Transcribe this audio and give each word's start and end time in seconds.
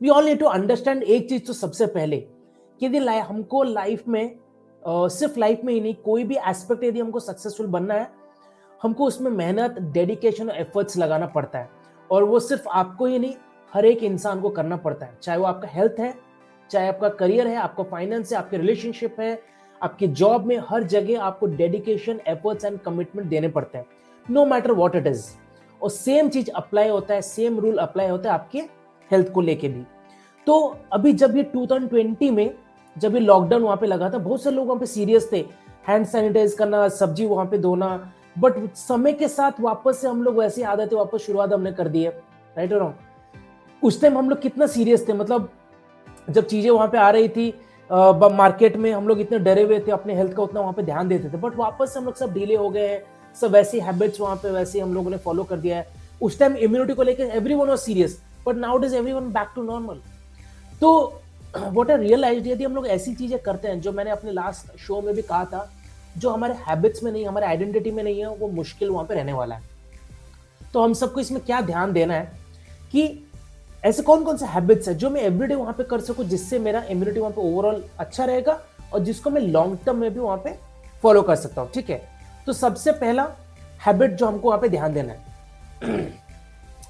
We 0.00 0.08
all 0.08 0.24
need 0.24 0.38
to 0.38 0.46
understand 0.46 1.02
एक 1.02 1.28
चीज़ 1.28 1.42
तो 1.46 1.52
सबसे 1.52 1.86
पहले 1.86 2.16
कि 2.80 2.86
यदि 2.86 2.98
हमको 2.98 3.62
लाइफ 3.62 4.08
में 4.08 4.36
uh, 4.82 5.08
सिर्फ़ 5.10 5.38
लाइफ 5.38 5.60
में 5.64 5.72
ही 5.74 5.80
नहीं 5.80 5.94
कोई 5.94 6.24
भी 6.24 6.36
एस्पेक्ट 6.48 6.84
यदि 6.84 7.00
हमको 7.00 7.20
सक्सेसफुल 7.20 7.66
बनना 7.66 7.94
है 7.94 8.10
हमको 8.82 9.04
उसमें 9.04 9.30
मेहनत 9.30 9.78
डेडिकेशन 9.92 10.50
और 10.50 10.56
एफर्ट्स 10.56 10.96
लगाना 10.96 11.26
पड़ता 11.26 11.58
है। 11.58 11.68
और 12.10 12.24
वो 12.24 12.40
सिर्फ़ 12.40 12.68
आपको 12.68 13.06
ही 13.06 13.18
नहीं 13.18 13.34
हर 13.72 13.84
एक 13.84 14.02
इंसान 14.02 14.40
को 14.40 14.48
करना 14.50 14.76
पड़ता 14.76 15.06
है। 15.06 15.18
चाहे 15.22 15.38
वो 15.38 15.44
आपका 15.44 15.68
हेल्थ 15.68 16.00
है 16.00 16.14
चाहे 16.70 16.88
आपका 16.88 17.08
करियर 17.08 17.46
है 17.46 17.56
आपका 17.56 17.82
फाइनेंस 17.82 18.32
है 18.32 18.38
आपके 18.38 18.56
रिलेशनशिप 18.56 19.20
है 19.20 19.42
आपके 19.82 20.06
जॉब 20.06 20.46
में 20.46 20.56
हर 20.68 20.82
जगह 20.82 21.22
आपको 21.22 21.46
डेडिकेशन 21.46 22.20
एफर्ट्स 22.28 22.64
एंड 22.64 22.78
कमिटमेंट 22.80 23.28
देने 23.28 23.48
पड़ते 23.48 23.78
हैं। 23.78 23.86
No 24.26 24.46
matter 24.46 24.72
what 24.72 24.96
it 24.96 25.06
is 25.06 25.26
और 25.82 25.90
सेम 25.90 26.28
चीज़ 26.28 26.50
अप्लाई 26.50 26.88
होता 26.88 27.14
है 27.14 27.22
सेम 27.22 27.58
रूल 27.60 27.78
अप्लाई 27.78 28.08
होता 28.08 28.30
है 28.30 28.34
आपके 28.34 28.62
हेल्थ 29.10 29.32
को 29.32 29.40
लेके 29.40 29.68
भी। 29.68 29.82
तो 30.46 30.76
अभी 30.92 31.12
जब 31.12 31.36
ये 31.36 31.42
2020 31.46 32.30
में, 32.30 32.54
जब 32.96 33.14
ये 33.14 33.20
लॉकडाउन 33.20 33.62
वहाँ 33.62 33.76
पे 33.76 33.86
लगा 33.86 34.10
था, 34.10 34.18
बहुत 34.18 34.42
सारे 34.42 34.56
लोग 34.56 34.66
वहाँ 34.66 34.80
पे 34.80 34.86
सीरियस 34.86 35.28
थे। 35.32 35.44
हैंड 35.88 36.06
सैनिटाइज 36.06 36.54
करना, 36.54 36.88
सब्ज़ी 36.90 37.26
वहाँ 37.26 37.46
पे 37.46 37.58
धोना। 37.58 38.12
बट 38.38 38.54
समय 38.76 39.12
के 39.12 39.28
साथ 39.28 39.60
वापस 39.60 39.98
से 40.00 40.08
हम 40.08 40.22
लोग 40.22 40.36
वैसी 40.36 40.62
आदतें 40.62 40.96
वापस 40.96 41.20
शुरुआत 41.20 41.52
हमने 41.52 41.72
कर 41.72 41.88
दी 41.88 42.02
है। 42.02 42.10
राइट 42.56 42.72
और 42.72 42.94
उस 43.82 44.00
टाइम 44.00 44.18
हम 44.18 44.28
लोग 44.30 44.40
कितना 44.42 44.66
सीरियस 44.66 45.08
थे। 45.08 45.12
मतलब 45.12 45.48
जब 46.30 46.46
चीज़ें 46.46 46.70
वहाँ 46.70 46.88
पे 46.88 46.98
आ 46.98 47.10
रही 47.10 47.28
थी 47.28 47.52
मार्केट 47.90 48.76
में 48.76 48.90
हम 48.92 49.08
लोग 49.08 49.20
इतने 49.20 49.38
डरे 49.38 49.62
हुए 49.62 49.78
थे, 49.80 49.90
अपने 49.90 50.14
हेल्थ 50.14 50.32
का 50.32 50.42
उतना 50.42 50.60
वहाँ 50.60 50.72
पे 50.72 50.82
ध्यान 50.82 51.08
देते 51.08 51.28
थे। 51.28 51.36
बट 51.38 51.56
वापस 51.56 51.92
से 51.92 51.98
हम 51.98 52.04
लोग 52.06 52.14
सब 52.16 52.32
डीले 52.32 52.54
हो 52.54 52.68
गए 52.70 52.88
हैं। 52.88 53.02
सब 53.36 53.52
वैसी 53.52 53.80
हैबिट्स 53.80 54.20
वहाँ 54.20 54.36
पे, 54.36 54.50
वैसे 54.50 54.80
हम 54.80 54.94
लोगों 54.94 55.10
ने 55.10 55.16
फॉलो 55.16 55.44
कर 55.44 55.56
दिया 55.56 55.76
है। 55.76 55.86
उस 56.22 56.38
टाइम 56.38 56.56
इम्यूनिटी 56.56 56.94
को 56.94 57.02
लेकर 57.02 57.24
everyone 57.54 57.68
was 57.68 57.80
serious 57.80 58.20
but 58.48 58.56
now 58.56 58.82
is 58.84 58.94
everyone 59.12 59.32
back 59.32 59.52
to 59.54 59.62
normal 59.62 60.00
तो 60.80 60.90
वॉट 61.56 61.90
आर 61.90 61.98
रियलाइज़ 62.00 62.48
यदि 62.48 62.64
हम 62.64 62.74
लोग 62.74 62.86
ऐसी 62.88 63.14
चीज़ें 63.14 63.38
करते 63.42 63.68
हैं, 63.68 63.80
जो 63.80 63.92
मैंने 63.92 64.10
अपने 64.10 64.32
लास्ट 64.32 64.76
शो 64.78 65.00
में 65.02 65.14
भी 65.14 65.22
कहा 65.22 65.44
था, 65.44 65.68
जो 66.16 66.30
हमारे 66.30 66.54
हैबिट्स 66.66 67.02
में 67.02 67.10
नहीं, 67.12 67.26
हमारे 67.26 67.46
आइडेंटिटी 67.46 67.90
में 67.90 68.02
नहीं 68.02 68.18
है, 68.20 68.28
वो 68.28 68.48
मुश्किल 68.48 68.90
वहाँ 68.90 69.04
पे 69.06 69.14
रहने 69.14 69.32
वाला 69.32 69.54
है। 69.54 69.62
तो 70.72 70.82
हम 70.82 70.94
सबको 70.94 71.20
इसमें 71.20 71.40
क्या 71.44 71.60
ध्यान 71.60 71.92
देना 71.92 72.14
है 72.14 72.32
कि 72.92 73.24
ऐसे 73.84 74.02
कौन 74.02 74.24
कौन 74.24 74.36
से 74.36 74.46
हैबिट्स 74.46 74.88
है, 74.88 74.94
जो 74.94 75.10
मैं 75.10 75.22
एवरीडे 75.22 75.54
वहाँ 75.54 75.72
पे 75.72 75.84
कर 75.84 76.00
सकूँ, 76.00 76.24
जिससे 76.26 76.58
मेरा 76.58 76.82
इम्यूनिटी 76.90 77.20
वहाँ 77.20 77.32
पे 77.32 77.40
ओवरऑल 77.42 77.82
अच्छा 77.98 78.24
रहेगा 78.24 78.60
और 78.92 79.00
जिसको 79.04 79.30
मैं 79.30 79.40
लॉन्ग 79.42 79.78
टर्म 79.86 79.96
में 79.96 80.12
भी 80.14 80.20
वहाँ 80.20 80.38
पे 80.44 80.54
फॉलो 81.02 81.22
कर 81.22 81.36
सकता 81.36 81.60
हूँ, 81.60 81.70
ठीक 81.74 81.90
है? 81.90 82.02
तो 82.46 82.52
सबसे 82.52 82.92
पहला 82.94 83.28
हैबिट 83.86 84.10
जो 84.12 84.26
हमको 84.26 84.48
वहाँ 84.48 84.60
पे 84.60 84.68
ध्यान 84.68 84.94
देना 84.94 85.12
है 85.12 86.06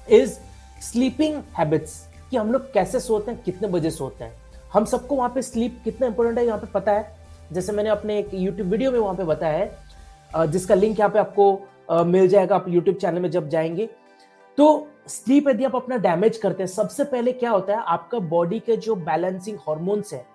इज़ 0.21 0.37
स्लीपिंग 0.81 1.41
हैबिट्स 1.57 1.93
कि 2.31 2.37
हम 2.37 2.51
लोग 2.51 2.71
कैसे 2.73 2.99
सोते 2.99 3.31
हैं, 3.31 3.41
कितने 3.43 3.67
बजे 3.67 3.91
सोते 3.91 4.23
हैं। 4.23 4.33
हम 4.73 4.85
सबको 4.85 5.15
वहाँ 5.15 5.29
पे 5.29 5.41
स्लीप 5.41 5.79
कितना 5.83 6.07
इंपॉर्टेंट 6.07 6.37
है, 6.37 6.45
यहाँ 6.45 6.59
पे 6.59 6.67
पता 6.73 6.91
है। 6.91 7.17
जैसे 7.53 7.71
मैंने 7.71 7.89
अपने 7.89 8.17
एक 8.19 8.33
यूट्यूब 8.33 8.67
वीडियो 8.67 8.91
में 8.91 8.99
वहाँ 8.99 9.15
पे 9.15 9.23
बताया 9.25 9.57
है 9.57 10.47
जिसका 10.47 10.75
लिंक 10.75 10.99
यहाँ 10.99 11.11
पे 11.11 11.19
आपको 11.19 12.03
मिल 12.05 12.27
जाएगा 12.27 12.55
आप 12.55 12.65
यूट्यूब 12.69 12.97
चैनल 12.97 13.19
में 13.19 13.29
जब 13.31 13.49
जाएँगे। 13.49 13.89
तो 14.57 14.87
स्लीप 15.07 15.47
यदि 15.49 15.65
आप 15.65 15.75
अपना 15.75 15.97
डैमेज 15.97 16.37
करते 16.37 16.63
हैं, 16.63 16.67
सबसे 16.67 17.03
पहले 17.05 17.31
क्या 17.33 17.51
होता 17.51 17.73
है, 17.73 17.83
आपका 17.83 18.19
बॉडी 18.19 18.59
के 18.59 18.75
जो 18.77 18.95
बैलेंसिंग 18.97 19.57
हॉर्मोन्स 19.67 20.13
है, 20.13 20.25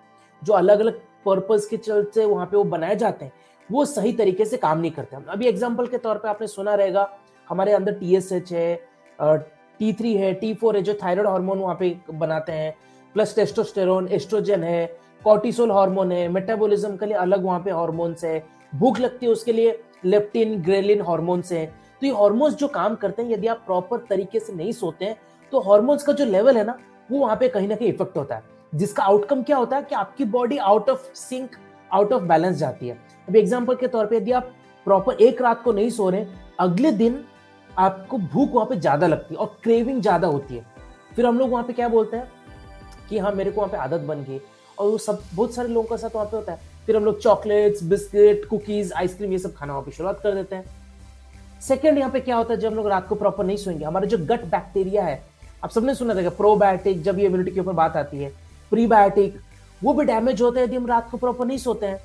जो 0.41 0.53
अलग 0.53 0.79
अलग 0.79 0.99
पर्पज 1.25 1.65
के 1.65 1.77
चलते 1.77 2.25
वहाँ 2.25 2.45
पे 2.45 2.57
वो 2.57 2.63
बनाए 2.65 2.95
जाते 2.95 3.25
हैं, 3.25 3.31
वो 3.69 3.85
सही 3.85 4.11
तरीके 4.13 4.45
से 4.45 4.57
काम 4.57 4.79
नहीं 4.79 4.91
करते। 4.91 5.15
हैं 5.15 5.25
अभी 5.25 5.47
एग्ज़ाम्पल 5.47 5.87
के 5.87 5.97
तौर 5.97 6.17
पर 6.17 6.29
आपने 6.29 6.47
सुना 6.47 6.75
रहेगा, 6.75 7.09
हमारे 7.47 7.73
अंदर 7.73 7.93
टीएसएच 7.93 8.51
है 8.53 8.75
टी 9.79 9.91
थ्री 9.93 10.13
है 10.15 10.33
टी 10.33 10.53
फोर 10.53 10.75
है, 10.75 10.81
जो 10.81 10.93
थायराइड 10.93 11.27
हार्मोन 11.27 11.59
वहाँ 11.59 11.75
पे 11.75 11.95
बनाते 12.13 12.51
हैं। 12.51 12.75
प्लस 13.15 13.35
टेस्टोस्टेरोन 13.35 14.07
एस्ट्रोजन 14.09 14.63
है 14.63 14.85
कॉर्टिसोल 15.21 15.71
हार्मोन 15.71 16.11
है 16.11 16.27
मेटाबॉलिज्म 16.29 16.95
के 16.97 17.05
लिए 17.05 17.17
अलग 17.17 17.43
वहाँ 17.43 17.59
पे 17.59 17.71
हार्मोन्स 17.71 18.23
है। 18.23 18.43
भूख 18.73 18.99
लगती 18.99 19.25
है 19.25 19.31
उसके 19.31 19.53
लिए 19.53 19.79
लेप्टिन 20.05 20.61
ग्रेलिन 20.63 21.01
हार्मोन्स 21.01 21.51
है। 21.51 21.65
तो 22.01 22.07
ये 22.07 22.13
हार्मोन्स 22.13 22.55
जो 22.55 22.67
काम 22.69 22.95
करते 22.95 23.21
हैं, 23.21 23.29
यदि 23.31 23.47
आप 23.47 23.63
प्रॉपर 23.65 24.05
तरीके 24.09 24.39
से 24.39 24.53
नहीं 24.53 24.71
सोते 24.73 25.05
हैं 25.05 25.17
तो 25.51 25.59
हार्मोन्स 25.61 26.03
का 26.03 26.13
जो 26.13 26.25
लेवल 26.25 26.57
है 26.57 26.63
ना, 26.65 26.77
वो 27.09 27.19
वहाँ 27.19 27.35
पे 27.35 27.47
कहीं 27.49 27.67
ना 27.67 27.75
कहीं 27.75 27.89
इफ़ेक्ट 27.89 28.17
होता 28.17 28.35
है। 28.35 28.43
जिसका 28.73 29.03
आउटकम 29.03 29.41
क्या 29.43 29.57
होता 29.57 29.77
है 29.77 29.83
कि 29.83 29.95
आपकी 29.95 30.25
body 30.25 30.57
out 30.59 30.89
of 30.89 31.13
sync 31.15 31.55
out 31.91 32.13
of 32.13 32.23
balance 32.23 32.55
जाती 32.57 32.87
है। 32.87 32.97
अभी 33.27 33.39
एग्ज़ाम्पल 33.39 33.75
के 33.75 33.87
तौर 33.87 34.05
पर 34.05 34.15
यदि 34.15 34.31
आप 34.31 34.51
प्रॉपर 34.85 35.21
एक 35.21 35.41
रात 35.41 35.61
को 35.63 35.71
नहीं 35.71 35.89
सो 35.89 36.09
रहे, 36.09 36.25
अगले 36.59 36.91
दिन 36.93 37.23
आपको 37.77 38.17
भूख 38.17 38.51
वहाँ 38.53 38.67
पे 38.67 38.75
ज़्यादा 38.75 39.07
लगती 39.07 39.33
है 39.33 39.39
और 39.39 39.57
क्रेविंग 39.63 40.01
ज़्यादा 40.01 40.27
होती 40.27 40.55
है। 40.55 40.65
फिर 41.15 41.25
हम 41.25 41.39
लोग 41.39 41.49
वहाँ 41.51 41.63
पे 41.63 41.73
क्या 41.73 41.87
बोलते 41.89 42.17
हैं 42.17 42.27
कि 43.09 43.17
हाँ 43.17 43.31
मेरे 43.31 43.51
को 43.51 43.61
वहाँ 43.61 43.71
पे 43.71 43.77
आदत 43.77 44.05
बन 44.05 44.23
गई 44.23 44.39
और 44.77 44.89
वो 44.89 44.97
सब, 44.97 45.21
बहुत 45.33 45.53
सारे 45.55 45.67
लोगों 45.67 45.87
का 45.87 45.97
साथ 45.97 46.15
वहाँ 46.15 46.25
पे 46.25 46.37
होता 46.37 46.51
है। 46.51 46.73
फिर 46.85 46.97
हम 46.97 47.05
लोग 47.05 47.19
चॉकलेट्स 47.21 47.83
बिस्किट 47.83 48.45
कुकीज 48.45 48.91
आइसक्रीम 48.93 49.31
ये 49.31 49.37
सब 49.39 49.53
खाना 49.55 49.73
वहाँ 49.73 49.85
पे 49.85 49.91
शुरुआत 49.91 50.19
कर 50.23 50.33
देते 50.35 50.55
हैं। 50.55 50.63
सेकेंड 51.61 51.97
यहाँ 51.97 52.11
पे 52.11 52.19
क्या 52.19 52.35
होता 52.35 52.53
है, 52.53 52.59
जब 52.59 52.69
हम 52.69 52.75
लोग 52.75 52.87
रात 52.87 53.07
को 53.07 53.15
प्रॉपर 53.15 53.45
नहीं 53.45 53.57
सोएँगे, 53.57 53.85
हमारा 53.85 54.05
जो 54.05 54.17
गट 54.17 54.43
बैक्टीरिया 54.45 55.03
है, 55.03 55.21
आप 55.63 55.69
सबने 55.69 55.95
सुना 55.95 56.15
था 56.15 56.29
प्रोबायोटिक 56.31 57.01
जब 57.03 57.19
ये 57.19 57.25
इम्यूनिटी 57.25 57.51
के 57.51 57.59
ऊपर 57.59 57.73
बात 57.73 57.95
आती 57.97 58.17
है 58.17 58.31
प्रीबायोटिक 58.71 59.39
वो 59.81 59.93
भी 59.93 60.05
डैमेज 60.05 60.41
होते 60.41 60.59
हैं 60.59 60.67
यदि 60.67 60.75
हम 60.75 60.85
रात 60.87 61.09
को 61.11 61.17
प्रॉपर 61.17 61.45
नहीं 61.45 61.57
सोते 61.57 61.85
हैं। 61.85 61.99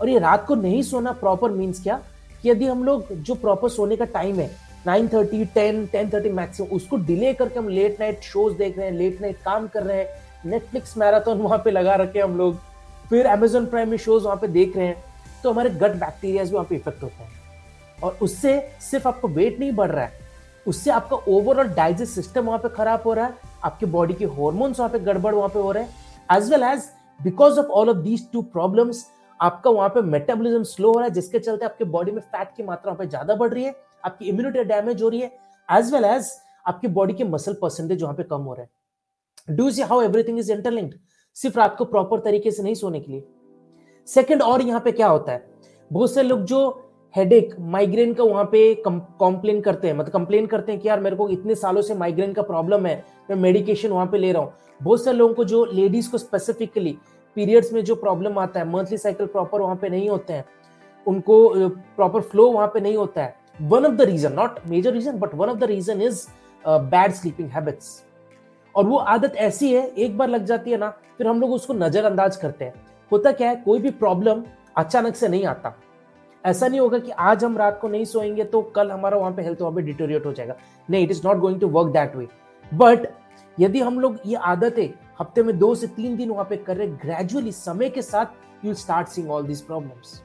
और 0.00 0.08
ये 0.08 0.18
रात 0.18 0.46
को 0.46 0.54
नहीं 0.54 0.82
सोना 0.82 1.12
प्रॉपर 1.12 1.50
मीन्स 1.50 1.82
क्या? 1.82 2.00
कि 2.42 2.50
यदि 2.50 2.66
हम 2.66 2.84
लोग 2.84 3.12
जो 3.12 3.34
प्रॉपर 3.34 3.68
सोने 3.68 3.96
का 3.96 4.04
टाइम 4.06 4.38
है 4.40 4.50
nine 4.86 5.08
thirty, 5.08 5.44
ten 5.44 5.86
ten 5.86 6.10
thirty 6.10 6.30
maximum 6.30 6.68
उसको 6.76 6.96
डिले 6.98 7.32
करके 7.34 7.58
हम 7.58 7.68
लेट 7.68 8.00
नाइट 8.00 8.22
शोज़ 8.22 8.54
देख 8.56 8.78
रहे 8.78 8.86
हैं 8.86 8.92
लेट 8.94 9.20
नाइट 9.20 9.36
काम 9.44 9.66
कर 9.68 9.82
रहे 9.82 9.98
हैं। 9.98 10.50
नेटफ्लिक्स 10.50 10.96
मैराथन 10.98 11.38
वहाँ 11.38 11.58
पे 11.58 11.70
लगा 11.70 11.94
रखे 11.96 12.20
हम 12.20 12.36
लोग। 12.38 12.56
फिर 13.08 13.26
अमेजोन 13.26 13.66
प्राइम 13.66 13.88
में 13.88 13.96
शोज़ 13.96 14.24
वहाँ 14.24 14.36
पे 14.36 14.48
देख 14.48 14.76
रहे 14.76 14.86
हैं। 14.86 15.02
तो 15.42 15.50
हमारे 15.52 15.70
गट 15.70 15.94
बैक्टीरियाज 15.96 16.48
भी 16.48 16.54
वहाँ 16.54 16.66
पे 16.70 16.76
इफ़ेक्ट 16.76 17.02
होते 17.02 17.22
हैं। 17.22 17.36
और 18.02 18.18
उससे 18.22 18.60
सिर्फ़ 18.80 19.08
आपका 19.08 19.28
वेट 19.28 19.58
नहीं 19.60 19.72
बढ़ 19.72 19.90
रहा 19.90 20.04
है। 20.04 20.26
उससे 20.66 20.90
आपका 20.90 21.16
ओवरऑल 21.28 21.68
डाइजेस्ट 21.74 22.14
सिस्टम 22.14 22.44
वहाँ 22.44 22.58
पे 22.58 22.68
खराब 22.68 23.02
हो 23.06 23.12
रहा 23.14 23.26
है। 23.26 23.34
आपके 23.64 23.86
बॉडी 23.86 24.14
के 24.14 24.24
हॉर्मोन्स 24.24 24.78
वहाँ 24.78 24.90
पे 24.90 24.98
गड़बड़ 25.00 25.34
वहाँ 25.34 25.48
पे 25.48 25.58
हो 25.58 25.72
रहे 25.72 25.82
हैं। 25.82 26.36
As 26.36 26.50
well 26.50 26.62
as 26.62 26.88
because 27.20 27.58
of 27.60 27.66
all 27.66 27.90
of 27.90 27.96
these 27.98 28.30
two 28.32 28.42
problems 28.42 29.04
आपका 29.40 29.70
वहाँ 29.70 29.88
पे 29.88 30.00
मेटाबॉलिज्म 30.02 30.62
स्लो 30.62 30.92
हो 30.92 30.98
रहा 30.98 31.04
है, 31.04 31.14
जिसके 31.14 31.38
चलते 31.38 31.64
आपके 31.64 31.84
बॉडी 31.86 32.12
में 32.12 32.20
फैट 32.22 32.48
की 32.56 32.62
मात्रा 32.62 32.92
वहाँ 32.92 32.98
पे 32.98 33.08
ज़्यादा 33.08 33.34
बढ़ 33.34 33.52
रही 33.54 33.64
है। 33.64 33.74
आपकी 34.04 34.24
इम्यूनिटी 34.24 34.64
डैमेज 34.64 35.02
हो 35.02 35.08
रही 35.08 35.20
है 35.20 35.30
एज 35.68 35.92
वेल 35.94 36.04
एज 36.04 36.30
आपकी 36.66 36.88
बॉडी 36.88 37.14
के 37.14 37.24
मसल 37.24 37.56
परसेंटेज 37.62 38.02
वहाँ 38.02 38.14
पे 38.14 38.22
कम 38.24 38.42
हो 38.42 38.54
रहा 38.54 38.62
है। 38.62 39.56
Do 39.56 39.70
see 39.70 39.82
how 39.82 40.02
everything 40.02 40.38
is 40.38 40.52
interlinked 40.52 40.94
सिर्फ़ 41.36 41.58
रात 41.58 41.76
को 41.76 41.84
प्रॉपर 41.84 42.20
तरीके 42.20 42.50
से 42.50 42.62
नहीं 42.62 42.74
सोने 42.74 43.00
के 43.00 43.12
लिए। 43.12 43.24
सेकंड 44.08 44.42
और 44.42 44.62
यहाँ 44.62 44.80
पे 44.80 44.92
क्या 44.92 45.08
होता 45.08 45.32
है? 45.32 45.44
बहुत 45.90 46.14
से 46.14 46.22
लोग 46.22 46.44
जो 46.44 46.84
हेडेक 47.14 47.54
माइग्रेन 47.60 48.12
का 48.14 48.24
वहाँ 48.24 48.44
पे 48.44 48.74
कंप्लेन 48.86 49.60
करते 49.60 49.88
हैं 49.88 49.94
मतलब 49.96 50.12
कंप्लेन 50.12 50.46
करते 50.46 50.72
हैं 50.72 50.80
कि 50.80 50.88
यार 50.88 51.00
मेरे 51.00 51.16
को 51.16 51.28
इतने 51.28 51.54
सालों 51.54 51.82
से 51.82 51.94
माइग्रेन 51.94 52.32
का 52.32 52.42
प्रॉब्लम 52.42 52.86
है, 52.86 53.04
मैं 53.30 53.36
मेडिकेशन 53.36 53.90
वहाँ 53.90 54.06
पे 54.06 54.18
ले 54.18 54.32
रहा 54.32 54.42
हूँ। 54.42 54.52
बहुत 54.80 55.04
सारे 55.04 55.16
लोगों 55.16 55.34
को 55.34 55.44
जो 55.44 55.64
लेडीज़ 55.64 56.10
को 56.10 56.18
स्पेसिफिकली 56.18 56.96
पीरियड्स 57.36 57.72
में 57.72 57.82
जो 57.84 57.94
प्रॉब्लम 57.96 58.38
आता 58.38 58.60
है 58.60 58.68
मंथली 58.68 58.98
साइकिल 58.98 59.26
प्रॉपर 59.26 59.60
वहाँ 59.60 59.76
पे 59.76 59.88
नहीं 59.88 60.08
होते 60.08 60.32
हैं। 60.32 60.44
उनको 61.06 61.48
प्रॉपर 61.96 62.20
फ्लो 62.22 62.50
वहाँ 62.50 62.68
पे 62.68 62.80
नहीं 62.80 62.96
होता 62.96 63.22
है। 63.22 63.36
One 63.60 63.86
of 63.86 63.94
the 63.94 64.02
reason 64.02 64.32
not 64.32 64.58
major 64.68 64.92
reason 64.92 65.18
but 65.18 65.34
one 65.34 65.48
of 65.48 65.58
the 65.58 65.64
reason 65.64 66.02
is 66.02 66.26
bad 66.64 67.12
sleeping 67.12 67.48
habits 67.50 68.02
और 68.74 68.84
वो 68.86 68.96
आदत 68.96 69.36
ऐसी 69.36 69.72
है, 69.74 69.86
एक 69.88 70.16
बार 70.18 70.28
लग 70.28 70.44
जाती 70.44 70.70
है 70.70 70.76
ना, 70.76 70.88
फिर 71.18 71.26
हम 71.26 71.40
लोग 71.40 71.52
उसको 71.52 71.74
नजरअंदाज 71.74 72.36
करते 72.36 72.64
हैं। 72.64 72.74
होता 73.10 73.32
क्या 73.32 73.48
है, 73.48 73.56
कोई 73.56 73.78
भी 73.78 73.90
प्रॉब्लम 73.92 74.42
अचानक 74.76 75.16
से 75.16 75.28
नहीं 75.28 75.46
आता। 75.46 75.74
ऐसा 76.44 76.68
नहीं 76.68 76.80
होगा 76.80 76.98
कि 76.98 77.10
आज 77.10 77.44
हम 77.44 77.56
रात 77.58 77.78
को 77.80 77.88
नहीं 77.88 78.04
सोएँगे 78.04 78.44
तो 78.44 78.60
कल 78.76 78.90
हमारा 78.90 79.16
वहाँ 79.18 79.32
पे 79.32 79.42
हेल्थ 79.42 79.60
वहाँ 79.60 79.74
पे 79.74 79.82
डिटोरिएट 79.82 80.26
हो 80.26 80.32
जाएगा। 80.32 80.54
नहीं 80.88 81.04
it 81.04 81.10
is 81.10 81.26
not 81.26 81.38
going 81.38 81.60
to 81.60 81.68
work 81.68 81.92
that 81.92 82.16
way 82.16 82.28
but 82.72 83.06
यदि 83.58 83.80
हम 83.80 84.00
लोग 84.00 84.18
ये 84.26 84.36
आदतें 84.36 84.88
हफ़्ते 85.20 85.42
में 85.42 85.58
दो 85.58 85.74
से 85.74 85.86
तीन 85.86 86.16
दिन 86.16 86.30
वहाँ 86.30 86.44
पे 86.50 86.56
कर 86.56 86.76
रहे 86.76 86.86
ग्रेजुअली 86.86 87.52
समय 87.52 87.90
के 87.90 88.02
साथ 88.02 88.64
you 88.64 88.74
start 88.74 89.08
seeing 89.08 89.30
all 89.30 89.46
these 89.46 89.60
problems 89.62 90.20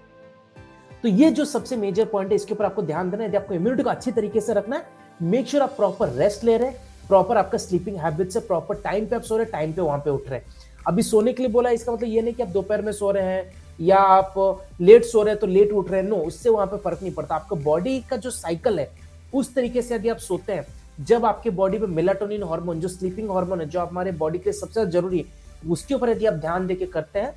तो 1.03 1.09
ये 1.09 1.29
जो 1.31 1.45
सबसे 1.45 1.75
मेजर 1.77 2.05
पॉइंट 2.05 2.29
है, 2.29 2.35
इसके 2.35 2.53
ऊपर 2.53 2.65
आपको 2.65 2.81
ध्यान 2.81 3.09
देना 3.11 3.23
है। 3.23 3.35
आपको 3.35 3.53
इम्यूनिटी 3.53 3.83
को 3.83 3.89
अच्छी 3.89 4.11
तरीके 4.11 4.41
से 4.41 4.53
रखना 4.53 4.75
है 4.75 5.01
मेक 5.21 5.47
श्योर 5.47 5.63
आप 5.63 5.73
प्रॉपर 5.77 6.09
रेस्ट 6.11 6.43
ले 6.43 6.55
रहे 6.57 6.69
हैं। 6.69 7.07
प्रॉपर 7.07 7.37
आपका 7.37 7.57
स्लीपिंग 7.57 7.97
हैबिट 7.97 8.29
से 8.31 8.39
प्रॉपर 8.41 8.75
टाइम 8.81 9.05
पे 9.05 9.15
आप 9.15 9.21
सो 9.21 9.37
रहे 9.37 9.45
टाइम 9.47 9.73
पे 9.73 9.81
वहाँ 9.81 9.97
पे 9.99 10.09
उठ 10.09 10.29
रहे 10.29 10.39
हैं। 10.39 10.45
अभी 10.87 11.03
सोने 11.03 11.33
के 11.33 11.43
लिए 11.43 11.51
बोला 11.51 11.69
इसका 11.71 11.91
मतलब 11.91 12.09
ये 12.09 12.21
नहीं 12.21 12.33
कि 12.33 12.43
आप 12.43 12.49
दोपहर 12.49 12.81
में 12.81 12.91
सो 12.91 13.11
रहे 13.11 13.23
हैं 13.25 13.51
या 13.79 13.97
आप 13.97 14.33
लेट 14.81 15.05
सो 15.05 15.23
रहे 15.23 15.33
हैं 15.33 15.39
तो 15.39 15.47
लेट 15.47 15.71
उठ 15.73 15.91
रहे 15.91 16.01
हैं। 16.01 16.07
नो 16.09 16.15
उससे 16.17 16.49
वहाँ 16.49 16.67
पे 16.67 16.77
फ़र्क 16.79 17.01
नहीं 17.01 17.13
पड़ता। 17.13 17.35
आपका 17.35 17.55
बॉडी 17.61 17.99
का 18.09 18.17
जो 18.17 18.29
साइकिल 18.31 18.79
है, 18.79 18.89
उस 19.33 19.53
तरीके 19.55 19.81
से 19.81 19.95
यदि 19.95 20.09
आप 20.09 20.17
सोते 20.19 20.53
हैं, 20.53 20.65
जब 20.99 21.25
आपके 21.25 21.49
बॉडी 21.51 21.79
में 21.79 21.87
मेलाटोनिन 21.89 22.43
हार्मोन 22.45 22.79
जो 22.79 22.87
स्लीपिंग 22.89 23.31
हार्मोन 23.31 23.61
है, 23.61 23.69
जो 23.69 23.79
हमारे 23.81 24.11
बॉडी 24.13 24.39
के 24.39 24.49
लिए 24.49 24.59
सबसे 24.59 24.73
ज़्यादा 24.73 24.91
ज़रूरी 24.91 25.17
है, 25.17 25.25
उसके 25.69 25.93
ऊपर 25.93 26.09
यदि 26.09 26.25
आप 26.25 26.33
ध्यान 26.35 26.67
देके 26.67 26.85
करते 26.87 27.19
हैं 27.19 27.33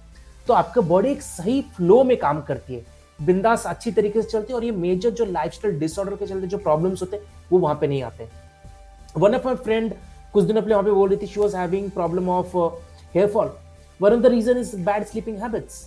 तो 0.48 0.54
आपका 0.54 0.80
बॉडी 0.82 1.08
एक 1.10 1.22
सही 1.22 1.62
फ्लो 1.76 2.02
में 2.04 2.16
काम 2.18 2.40
करती 2.42 2.74
है। 2.74 2.94
बिंदास 3.18 3.66
अच्छी 3.66 3.92
तरीके 3.92 4.22
से 4.22 4.28
चलती 4.28 4.52
है 4.52 4.56
और 4.56 4.64
ये 4.64 4.70
मेजर 4.72 5.10
जो 5.10 5.24
लाइफस्टाइल 5.24 5.78
डिसऑर्डर 5.80 6.16
के 6.16 6.26
चलते 6.26 6.46
जो 6.46 6.58
प्रॉब्लम्स 6.58 7.02
होते 7.02 7.16
हैं, 7.16 7.24
वो 7.50 7.58
वहाँ 7.58 7.74
पे 7.80 7.86
नहीं 7.86 8.02
आते 8.02 8.28
वन 9.16 9.34
ऑफ़ 9.34 9.46
माई 9.46 9.54
फ्रेंड 9.56 9.94
कुछ 10.32 10.44
दिन 10.44 10.60
पहले 10.60 10.74
वहाँ 10.74 10.84
पे 10.84 10.90
बोल 10.90 11.08
रही 11.08 11.18
थी 11.18 11.26
she 11.26 11.40
was 11.40 11.56
having 11.56 11.90
problem 11.90 12.28
of 12.30 12.56
hair 13.14 13.28
fall 13.28 13.50
one 14.00 14.12
of 14.12 14.20
the 14.20 14.26
reason 14.26 14.58
is 14.58 14.76
bad 14.84 15.04
sleeping 15.04 15.38
habits 15.42 15.84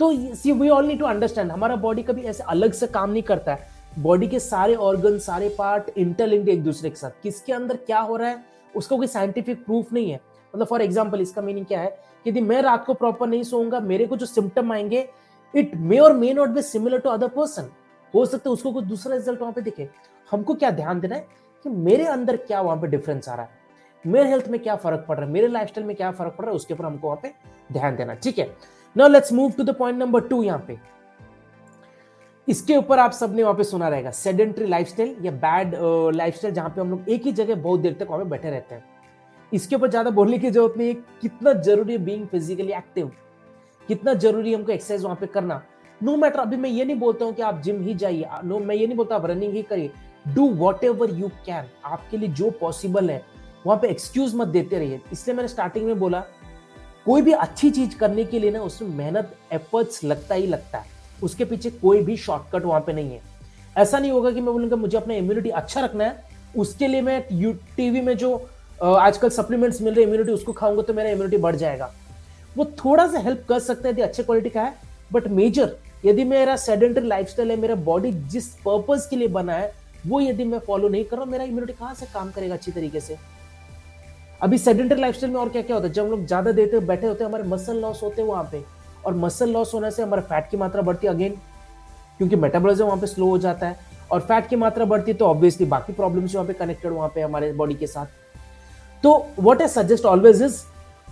तो 0.00 0.12
see 0.34 0.52
we 0.52 0.68
all 0.68 0.86
need 0.86 0.98
to 0.98 1.04
understand 1.06 1.50
हमारा 1.52 1.76
बॉडी 1.78 2.02
कभी 2.02 2.22
ऐसे 2.22 2.42
अलग 2.44 2.72
से 2.72 2.86
काम 2.88 3.10
नहीं 3.10 3.22
करता 3.22 3.52
है। 3.52 3.68
बॉडी 3.98 4.26
के 4.28 4.38
सारे 4.40 4.74
ऑर्गन 4.76 5.18
सारे 5.18 5.48
पार्ट 5.58 5.90
इंटरलिंक्ड 5.98 6.48
एक 6.48 6.62
दूसरे 6.64 6.90
के 6.90 6.96
साथ। 6.96 7.22
किसके 7.22 7.52
अंदर 7.52 7.76
क्या 7.76 7.98
हो 8.00 8.16
रहा 8.16 8.28
है, 8.28 8.38
उसका 8.74 8.96
कोई 8.96 9.06
साइंटिफिक 9.06 9.64
प्रूफ 9.64 9.92
नहीं 9.92 10.10
है। 10.10 10.20
मतलब 10.54 10.66
फॉर 10.66 10.82
एग्ज़ाम्पल 10.82 11.20
इसका 11.20 11.42
मीनिंग 11.42 11.66
क्या 11.66 11.80
है 11.80 11.96
यदि 12.26 12.40
मैं 12.40 12.60
रात 12.62 12.84
को 12.84 12.94
प्रॉपर 12.94 13.26
नहीं 13.26 13.42
सोऊँगा, 13.42 13.80
मेरे 13.80 14.06
को 14.06 14.16
जो 14.16 14.26
सिम्टम 14.26 14.72
आएँगे 14.72 15.08
इट 15.54 15.74
मे 15.76 15.98
और 15.98 16.12
may 16.16 16.32
not 16.32 16.48
be 16.48 16.62
similar 16.62 16.98
to 16.98 17.10
other 17.10 17.28
person 17.28 17.70
हो 18.14 18.24
सकता 18.26 18.50
है 18.50 18.52
उसको 18.52 18.72
कुछ 18.72 18.84
दूसरा 18.84 19.14
रिज़ल्ट 19.14 19.40
वहाँ 19.40 19.52
पे 19.52 19.60
दिखे। 19.60 19.88
हमको 20.28 20.54
क्या 20.54 20.70
ध्यान 20.72 21.00
देना 21.00 21.14
है 21.14 21.26
कि 21.64 21.68
मेरे 21.68 22.04
अंदर 22.06 22.36
क्या 22.36 22.60
वहाँ 22.60 22.76
पे 22.80 22.86
डिफरेंस 22.86 23.28
आ 23.28 23.34
रहा 23.34 23.44
है? 23.44 23.58
मेरे 24.04 24.28
हेल्थ 24.28 24.48
में 24.48 24.58
क्या 24.60 24.76
फ़र्क 24.76 25.04
पड़ 25.08 25.16
रहा 25.16 25.26
है? 25.26 25.32
मेरे 25.32 25.48
लाइफस्टाइल 25.48 25.86
में 25.86 25.96
क्या 25.96 26.10
फ़र्क 26.10 26.34
पड़ 26.38 26.44
रहा 26.44 26.50
है? 26.50 26.56
उसके 26.56 26.74
ऊपर 26.74 26.84
हमको 26.84 27.08
वहाँ 27.08 27.20
पे 27.22 27.32
ध्यान 27.72 27.96
देना 27.96 28.14
ठीक 28.14 28.38
है? 28.38 28.48
Now 28.96 29.08
let's 29.08 29.32
move 29.32 29.52
to 29.52 29.64
the 29.64 29.74
point 29.76 29.98
number 29.98 30.20
two 30.20 30.42
यहाँ 30.42 30.64
पे। 30.68 30.78
इसके 32.48 32.76
ऊपर 32.76 32.98
आप 32.98 33.12
सबने 33.12 33.42
वहाँ 33.42 33.54
पे 33.56 33.64
सुना 33.64 33.88
रहेगा। 33.88 34.10
सेडेंट्री 34.10 34.66
लाइफस्टाइल 34.66 35.16
या 35.22 35.32
बैड 35.32 35.74
लाइफस्टाइल 36.14 36.54
जहाँ 36.54 36.70
पे 36.70 36.80
हम 36.80 36.90
लोग 36.90 37.08
एक 37.08 37.26
ही 37.26 37.32
जगह 37.32 37.54
बहुत 37.56 37.80
देर 37.80 37.96
तक 38.00 38.06
वहाँ 38.10 38.22
पे 38.24 38.30
बैठे 38.30 38.50
रहते 38.50 38.74
हैं। 38.74 38.84
इसके 39.52 39.76
ऊपर 39.76 39.90
ज़्यादा 39.90 40.10
बोलने 40.10 40.38
की 40.38 40.50
ज़रूरत 40.50 40.74
नहीं 40.78 40.88
है। 40.88 40.94
कितना 41.20 41.52
ज़रूरी 41.52 41.92
है 41.92 41.98
बीइंग 42.00 42.26
फिजिकली 42.28 42.72
एक्टिव 42.72 43.10
कितना 43.90 44.12
ज़रूरी 44.14 44.50
है 44.50 44.56
हमको 44.56 44.72
एक्सरसाइज 44.72 45.04
वहाँ 45.04 45.16
पे 45.20 45.26
करना। 45.26 45.62
नो 46.00 46.12
no 46.12 46.18
मैटर 46.18 46.38
अभी 46.38 46.56
मैं 46.56 46.70
ये 46.70 46.84
नहीं 46.84 46.96
बोलता 46.96 47.24
हूँ 47.24 47.34
कि 47.34 47.42
आप 47.42 47.60
जिम 47.62 47.80
ही 47.82 47.94
जाइए। 47.94 48.26
नो 48.44 48.56
no, 48.56 48.64
मैं 48.64 48.74
ये 48.74 48.86
नहीं 48.86 48.96
बोलता 48.96 49.14
आप 49.16 49.26
रनिंग 49.26 49.54
ही 49.54 49.62
करिए। 49.62 49.90
Do 50.28 50.48
what 50.56 50.84
ever 50.84 51.14
you 51.14 51.28
can 51.46 51.64
आपके 51.86 52.16
लिए 52.16 52.28
जो 52.30 52.50
पॉसिबल 52.60 53.10
है 53.10 53.22
वहाँ 53.66 53.78
पे 53.80 53.88
एक्सक्यूज 53.88 54.34
मत 54.34 54.48
देते 54.48 54.78
रहिए। 54.78 55.00
इसलिए 55.12 55.36
मैंने 55.36 55.48
स्टार्टिंग 55.48 55.86
में 55.86 55.98
बोला 55.98 56.20
कोई 57.04 57.22
भी 57.22 57.32
अच्छी 57.34 57.70
चीज़ 57.70 57.96
करने 57.98 58.24
के 58.24 58.38
लिए 58.38 58.50
ना 58.50 58.62
उसमें 58.62 58.88
मेहनत 58.96 59.34
एफर्ट्स 59.52 60.04
लगता 60.04 60.34
ही 60.34 60.46
लगता 60.46 60.78
है। 60.78 60.98
उसके 61.22 61.44
पीछे 61.44 61.70
कोई 61.72 62.02
भी 62.02 62.16
शॉर्टकट 62.18 62.64
वहाँ 62.64 62.80
पे 62.80 62.92
नहीं 62.92 63.10
है। 63.10 63.20
ऐसा 63.78 63.98
नहीं 63.98 64.10
होगा 64.10 64.30
कि 64.30 64.40
मैं 64.40 64.52
बोलूँगा 64.52 64.76
मुझे 64.76 64.96
अपना 64.98 65.14
इम्यूनिटी 65.14 65.50
अच्छा 65.50 65.80
रखना 65.80 66.04
है। 66.04 66.28
उसके 66.56 66.88
लिए 66.88 67.02
मैं 67.02 67.20
टीवी 67.76 68.00
में 68.00 68.16
जो 68.16 68.34
आजकल 68.82 69.28
सप्लीमेंट्स 69.30 69.80
मिल 69.82 69.94
रहे 69.94 70.04
इम्यूनिटी 70.04 70.32
उसको 70.32 70.52
खाऊँगा 70.52 70.82
तो 70.82 70.94
मेरा 70.94 71.10
इम्यूनिटी 71.10 71.36
बढ़ 71.38 71.56
जाएगा। 71.56 71.92
वो 72.56 72.64
थोड़ा 72.84 73.06
सा 73.06 73.18
हेल्प 73.18 73.44
कर 73.48 73.58
सकता 73.58 73.88
है, 73.88 73.92
यदि 73.92 74.02
अच्छे 74.02 74.22
क्वालिटी 74.22 74.50
का 74.50 74.62
है। 74.62 74.74
बट 75.12 75.28
मेजर 75.28 75.76
यदि 76.04 76.24
मेरा 76.24 76.56
सेडेंटरी 76.58 77.06
लाइफस्टाइल 77.06 77.50
है, 77.50 77.56
मेरा 77.56 77.74
बॉडी 77.76 78.12
जिस 78.12 78.48
पर्पज 78.58 79.06
के 79.06 79.16
लिए 79.16 79.28
बना 79.30 79.54
है, 79.54 79.72
वो 80.06 80.20
यदि 80.20 80.44
मैं 80.44 80.58
फॉलो 80.58 80.88
नहीं 80.88 81.04
कर 81.04 81.16
रहा 81.16 81.24
मेरा 81.26 81.44
इम्यूनिटी 81.44 81.72
कहाँ 81.72 81.94
से 81.94 82.06
काम 82.14 82.30
करेगा 82.30 82.54
अच्छी 82.54 82.72
तरीके 82.72 83.00
से? 83.00 83.16
अभी 84.40 84.58
सेडेंटरी 84.58 85.00
लाइफस्टाइल 85.00 85.32
में 85.32 85.40
और 85.40 85.48
क्या 85.48 85.62
क्या 85.62 85.76
होता 85.76 85.88
है? 85.88 85.92
जब 85.92 86.04
हम 86.04 86.10
लोग 86.10 86.24
ज़्यादा 86.26 86.52
देते 86.52 86.78
बैठे 86.80 87.06
होते 87.06 87.24
हैं, 87.24 87.28
हमारे 87.28 87.44
मसल 87.44 87.76
लॉस 87.76 88.02
होते 88.02 88.22
हैं 88.22 88.28
वहाँ 88.28 88.48
पे। 88.52 88.62
और 89.06 89.14
मसल 89.16 89.50
लॉस 89.50 89.74
होने 89.74 89.90
से 89.90 90.02
हमारा 90.02 90.22
फैट 90.22 90.48
की 90.50 90.56
मात्रा 90.56 90.82
बढ़ती 90.82 91.06
है 91.06 91.12
अगेन 91.12 91.32
क्योंकि 92.18 92.36
मेटाबॉलिज्म 92.36 92.84
वहाँ 92.84 92.98
पे 92.98 93.06
स्लो 93.06 93.26
हो 93.26 93.38
जाता 93.38 93.68
है। 93.68 93.88
और 94.10 94.20
फैट 94.20 94.48
की 94.48 94.56
मात्रा 94.56 94.84
बढ़ती 94.84 95.10
है 95.10 95.16
तो 95.18 95.26
ऑब्वियसली 95.26 95.66
बाकी 95.66 95.92
प्रॉब्लम्स 95.92 96.34
वहाँ 96.34 96.46
पे 96.46 96.52
कनेक्टेड 96.54 96.92
वहाँ 96.92 97.08
पे 97.14 97.20
हमारे 97.20 97.52
बॉडी 97.52 97.74
के 97.74 97.86
साथ। 97.86 98.06
तो 99.04 99.14
what 99.38 99.62
I 99.62 99.68
suggest 99.68 100.04
always 100.06 100.42
is 100.42 100.60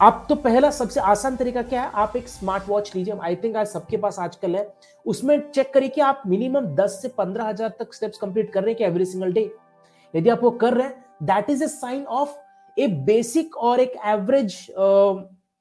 आप 0.00 0.26
तो 0.28 0.34
पहला 0.34 0.70
सबसे 0.70 1.00
आसान 1.02 1.36
तरीका 1.36 1.62
क्या 1.62 1.82
है? 1.82 1.90
आप 1.92 2.12
एक 2.16 2.28
स्मार्ट 2.28 2.64
वॉच 2.68 2.94
लीजिए 2.94 3.14
आई 3.22 3.36
थिंक 3.36 3.56
आज 3.56 3.66
सबके 3.66 3.96
पास 3.96 4.18
आजकल 4.18 4.54
है। 4.56 4.66
उसमें 5.06 5.50
चेक 5.50 5.72
करिए 5.74 5.88
कि 5.88 6.00
आप 6.00 6.22
मिनिमम 6.26 6.66
10 6.76 6.98
से 7.02 7.08
पंद्रह 7.18 7.44
हज़ार 7.44 7.72
तक 7.78 7.94
स्टेप्स 7.94 8.18
कंप्लीट 8.18 8.52
कर 8.52 8.62
रहे 8.62 8.70
हैं 8.70 8.78
कि 8.78 8.84
एवरी 8.84 9.04
सिंगल 9.04 9.32
डे 9.32 9.50
यदि 10.14 10.30
आप 10.30 10.42
वो 10.42 10.50
कर 10.60 10.74
रहे 10.74 10.86
हैं 10.86 11.04
that 11.22 11.50
is 11.50 11.64
a 11.64 11.68
sign 11.68 12.04
of 12.04 12.36
a 12.76 12.86
basic 13.06 13.56
और 13.58 13.80
एक 13.80 13.96
एवरेज 14.06 14.54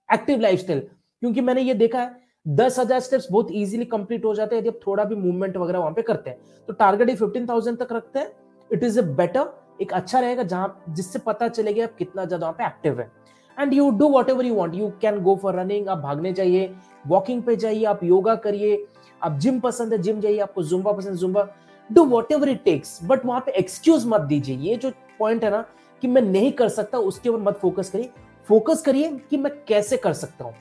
एक्टिव 0.09 0.39
लाइफस्टाइल 0.39 0.79
क्योंकि 0.79 1.41
मैंने 1.41 1.61
ये 1.61 1.73
देखा 1.75 1.99
है, 1.99 2.15
दस 2.45 2.79
हज़ार 2.79 2.99
स्टेप्स 2.99 3.27
बहुत 3.31 3.51
इजीली 3.51 3.85
कंप्लीट 3.87 4.25
हो 4.25 4.35
जाते 4.35 4.55
हैं 4.55 4.61
यदि 4.61 4.69
आप 4.69 4.79
थोड़ा 4.87 5.03
भी 5.03 5.15
मूवमेंट 5.17 5.57
वगैरह 5.57 5.79
वहाँ 5.79 5.93
पे 5.93 6.01
करते 6.03 6.29
हैं। 6.29 6.39
तो 6.67 6.73
टारगेट 6.73 7.09
ही 7.09 7.15
फिफ्टीन 7.15 7.47
थाउज़ेंड 7.49 7.77
तक 7.79 7.93
रखते 7.93 8.19
हैं। 8.19 8.31
इट 8.69 8.83
इज़ 8.83 8.99
ए 8.99 9.03
बेटर 9.03 9.53
एक 9.81 9.93
अच्छा 9.93 10.19
रहेगा 10.19 10.43
जहाँ, 10.43 10.83
जिससे 10.89 11.19
पता 11.21 11.47
चलेगा 11.49 11.83
आप 11.83 11.95
कितना 11.97 12.25
ज़्यादा 12.25 12.45
वहाँ 12.45 12.57
पे 12.57 12.65
एक्टिव 12.65 12.99
है। 12.99 13.11
And 13.59 13.73
you 13.73 13.89
do 13.91 14.07
whatever 14.29 14.45
you 14.45 14.53
want 14.55 14.75
you 14.75 14.91
can 15.01 15.19
go 15.23 15.35
for 15.35 15.55
running 15.55 15.87
आप 15.87 15.97
भागने 15.97 16.33
जाइए 16.33 16.73
वॉकिंग 17.07 17.41
पे 17.43 17.55
जाइए, 17.55 17.83
आप 17.83 18.03
योगा 18.03 18.35
करिए, 18.35 18.85
आप 19.21 19.37
जिम 19.39 19.59
पसंद 19.59 19.93
है 19.93 19.97
जिम 20.01 20.19
जाइए, 20.19 20.39
आपको 20.39 20.63
जुम्बा 20.63 20.91
पसंद 20.91 21.11
है 21.11 21.17
Zumba 21.17 21.47
do 21.89 22.03
whatever 22.31 22.49
it 22.49 22.63
takes 22.63 22.99
but 23.03 23.25
वहाँ 23.25 23.41
पे 23.45 23.51
एक्सक्यूज 23.51 24.05
मत 24.07 24.21
दीजिए। 24.21 24.57
ये 24.59 24.75
जो 24.75 24.91
पॉइंट 25.19 25.43
है 25.43 25.51
ना, 25.51 25.65
कि 26.03 26.07
मैं 26.07 26.21
नहीं 26.21 26.51
कर 26.51 26.69
सकता, 26.69 26.97
उसके 26.99 27.29
ऊपर 27.29 27.39
मत 27.41 27.57
फोकस 27.57 27.89
करिए। 27.89 28.09
फोकस 28.47 28.81
करिए 28.81 29.09
कि 29.29 29.37
मैं 29.37 29.51
कैसे 29.67 29.97
कर 29.97 30.13
सकता 30.13 30.45
हूँ। 30.45 30.53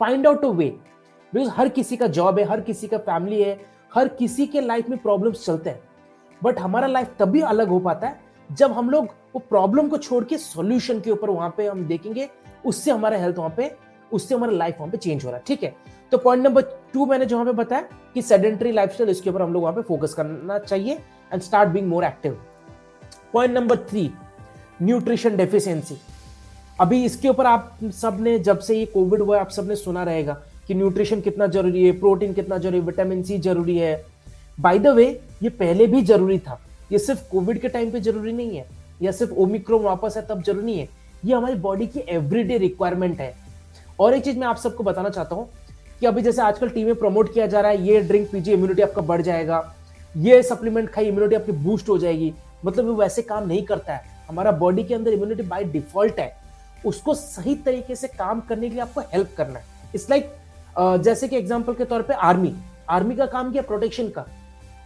Find 0.00 0.26
out 0.26 0.44
a 0.44 0.48
way 0.48 0.68
because 1.32 1.50
हर 1.50 1.68
किसी 1.68 1.96
का 1.96 2.06
जॉब 2.08 2.38
है, 2.38 2.44
हर 2.44 2.60
किसी 2.60 2.86
का 2.86 2.98
फैमिली 2.98 3.42
है, 3.42 3.58
हर 3.94 4.08
किसी 4.10 4.46
के 4.46 4.60
लाइफ 4.60 4.88
में 4.88 4.98
प्रॉब्लम्स 4.98 5.44
चलते 5.46 5.70
हैं। 5.70 5.80
बट 6.40 6.58
हमारा 6.58 6.86
लाइफ 6.86 7.14
तभी 7.18 7.40
अलग 7.42 7.68
हो 7.68 7.78
पाता 7.80 8.06
है, 8.06 8.20
जब 8.50 8.72
हम 8.72 8.90
लोग 8.90 9.08
वो 9.34 9.40
प्रॉब्लम 9.40 9.88
को 9.88 9.98
छोड़ 9.98 10.24
के 10.24 10.38
सॉल्यूशन 10.38 11.00
के 11.00 11.10
ऊपर 11.10 11.30
वहाँ 11.30 11.54
पे 11.56 11.66
हम 11.66 11.84
देखेंगे 11.86 12.28
उससे 12.64 12.90
हमारा 12.90 13.16
हेल्थ 13.18 13.38
वहाँ 13.38 13.54
पे, 13.56 13.70
उससे 14.12 14.34
हमारा 14.34 14.52
लाइफ 14.52 14.76
वहाँ 14.78 14.90
पे 14.90 14.98
चेंज 14.98 15.24
हो 15.24 15.30
रहा 15.30 15.36
है, 15.36 15.42
ठीक 15.46 15.62
है? 15.62 15.74
तो 16.12 16.18
पॉइंट 16.18 16.44
नंबर 16.44 16.62
टू 16.92 17.06
मैंने 17.06 17.26
जो 17.26 17.36
वहाँ 17.36 17.46
पे 17.46 17.52
बताया 17.58 17.88
कि 18.14 18.22
सेडेंटरी 18.22 18.72
लाइफस्टाइल 18.72 19.10
इसके 19.10 19.30
ऊपर 19.30 19.42
हम 19.42 19.52
लोग 19.52 19.62
वहाँ 19.62 19.74
पे 19.74 19.82
फोकस 19.82 20.14
करना 20.14 20.58
चाहिए 20.58 20.94
and 21.32 21.42
start 21.42 21.68
being 21.68 21.88
more 21.88 22.04
active 22.04 22.38
point 23.32 23.54
number 23.54 23.76
three 23.90 24.10
nutrition 24.82 25.36
deficiency 25.36 25.96
अभी 26.80 27.04
इसके 27.04 27.28
ऊपर 27.28 27.46
आप 27.46 27.78
सबने, 27.94 28.38
जब 28.38 28.58
से 28.58 28.78
ये 28.78 28.86
कोविड 28.86 29.20
हुआ 29.20 29.40
आप 29.40 29.50
सबने 29.50 29.76
सुना 29.76 30.02
रहेगा 30.04 30.32
कि 30.66 30.74
न्यूट्रिशन 30.74 31.20
कितना 31.20 31.46
ज़रूरी 31.46 31.84
है 31.84 31.92
प्रोटीन 31.98 32.32
कितना 32.34 32.58
ज़रूरी 32.58 32.78
है 32.78 32.84
विटामिन 32.84 33.22
सी 33.22 33.38
ज़रूरी 33.38 33.76
है। 33.78 34.04
बाय 34.60 34.78
द 34.78 34.86
वे 34.86 35.06
ये 35.42 35.48
पहले 35.50 35.86
भी 35.86 36.02
ज़रूरी 36.02 36.38
था। 36.38 36.60
ये 36.92 36.98
सिर्फ़ 36.98 37.28
कोविड 37.30 37.60
के 37.60 37.68
टाइम 37.68 37.90
पे 37.90 38.00
ज़रूरी 38.00 38.32
नहीं 38.32 38.56
है। 38.56 38.66
या 39.02 39.12
सिर्फ़ 39.12 39.32
ओमिक्रोन 39.34 39.82
वापस 39.82 40.16
है 40.16 40.26
तब 40.26 40.42
ज़रूरी 40.42 40.64
नहीं 40.66 40.78
है। 40.78 40.88
ये 41.24 41.34
हमारी 41.34 41.54
बॉडी 41.56 41.86
की 41.86 42.00
एवरीडे 42.08 42.58
रिक्वायरमेंट 42.58 43.20
है। 43.20 43.34
और 44.00 44.14
एक 44.14 44.24
चीज़ 44.24 44.38
मैं 44.38 44.46
आप 44.46 44.56
सबको 44.56 44.84
बताना 44.84 45.08
चाहता 45.08 45.34
हूँ 45.36 45.48
कि 46.00 46.06
अभी 46.06 46.22
जैसे 46.22 46.42
आजकल 46.42 46.68
टीम 46.68 46.86
में 46.86 46.94
प्रमोट 46.94 47.32
किया 47.34 47.46
जा 47.46 47.60
रहा 47.60 47.70
है 47.70 47.86
ये 47.86 48.00
ड्रिंक 48.02 48.30
पीजिए 48.32 48.54
इम्यूनिटी 48.54 48.82
आपका 48.82 49.02
बढ़ 49.02 49.22
जाएगा। 49.22 49.62
ये 50.14 50.42
सप्लीमेंट 50.42 50.90
खाई 50.90 51.06
इम्यूनिटी 51.06 51.36
आपकी 51.36 51.52
बूस्ट 51.64 51.88
हो 51.88 51.98
जाएगी। 51.98 52.32
मतलब 52.64 52.86
वो 52.86 52.94
वैसे 52.94 53.22
काम 53.22 53.46
नहीं 53.48 53.62
करता 53.64 53.94
है। 53.94 54.10
हमारा 54.28 54.52
बॉडी 54.52 54.84
के 54.84 54.94
अंदर 54.94 55.12
इम्यूनिटी 55.12 55.42
बाय 55.42 55.64
डिफ़ॉल्ट 55.64 56.18
है। 56.18 56.32
उसको 56.86 57.14
सही 57.14 57.54
तरीके 57.56 57.94
से 57.96 58.08
काम 58.08 58.40
करने 58.40 58.68
के 58.68 58.74
लिए 58.74 58.82
आपको 58.82 59.00
हेल्प 59.12 59.34
करना 59.36 59.58
है। 59.58 59.64
इट्स 59.94 60.10
लाइक 60.10 60.24
like, 60.24 61.02
जैसे 61.04 61.28
कि 61.28 61.36
एग्ज़ाम्पल 61.36 61.74
के 61.74 61.84
तौर 61.84 62.02
पे 62.02 62.14
आर्मी 62.14 62.54
आर्मी 62.90 63.14
का 63.16 63.26
काम 63.26 63.52
क्या 63.52 63.62
प्रोटेक्शन 63.62 64.08
का। 64.08 64.24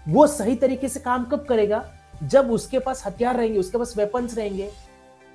वो 0.08 0.26
सही 0.26 0.54
तरीके 0.56 0.88
से 0.88 1.00
काम 1.00 1.24
कब 1.24 1.44
करेगा? 1.44 1.84
जब 2.22 2.50
उसके 2.50 2.78
पास 2.78 3.02
हथियार 3.06 3.36
रहेंगे 3.36 3.58
उसके 3.58 3.78
पास 3.78 3.94
वेपन्स 3.98 4.36
रहेंगे। 4.38 4.70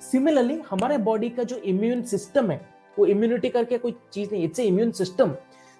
सिमिलरली 0.02 0.60
हमारे 0.70 0.98
बॉडी 1.00 1.28
का 1.30 1.42
जो 1.42 1.56
इम्यून 1.56 2.02
सिस्टम 2.04 2.50
है, 2.50 2.60
वो 2.96 3.06
इम्यूनिटी 3.06 3.48
करके 3.48 3.78
कोई 3.78 3.96
चीज़ 4.12 4.30
नहीं 4.32 4.44
इट्स 4.44 4.60
इम्यून 4.60 4.90
सिस्टम 4.92 5.34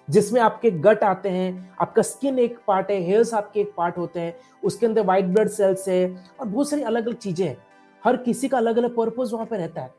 जिसमें 0.07 0.39
आपके 0.41 0.71
गट 0.71 1.03
आते 1.03 1.29
हैं, 1.29 1.75
आपका 1.81 2.01
स्किन 2.01 2.39
एक 2.39 2.57
पार्ट 2.67 2.89
है 2.91 2.99
हेयर्स 3.01 3.33
आपके 3.33 3.59
एक 3.61 3.73
पार्ट 3.77 3.97
होते 3.97 4.19
हैं, 4.19 4.35
उसके 4.63 4.85
अंदर 4.85 5.01
व्हाइट 5.01 5.25
ब्लड 5.25 5.49
सेल्स 5.49 5.87
है, 5.87 6.15
और 6.39 6.47
बहुत 6.47 6.69
सारी 6.69 6.81
अलग 6.83 7.07
अलग 7.07 7.17
चीज़ें 7.17 7.45
हैं। 7.47 7.57
हर 8.03 8.17
किसी 8.17 8.47
का 8.47 8.57
अलग 8.57 8.77
अलग 8.77 8.95
पर्पज 8.95 9.33
वहाँ 9.33 9.45
पे 9.45 9.57
रहता 9.57 9.81
है। 9.81 9.93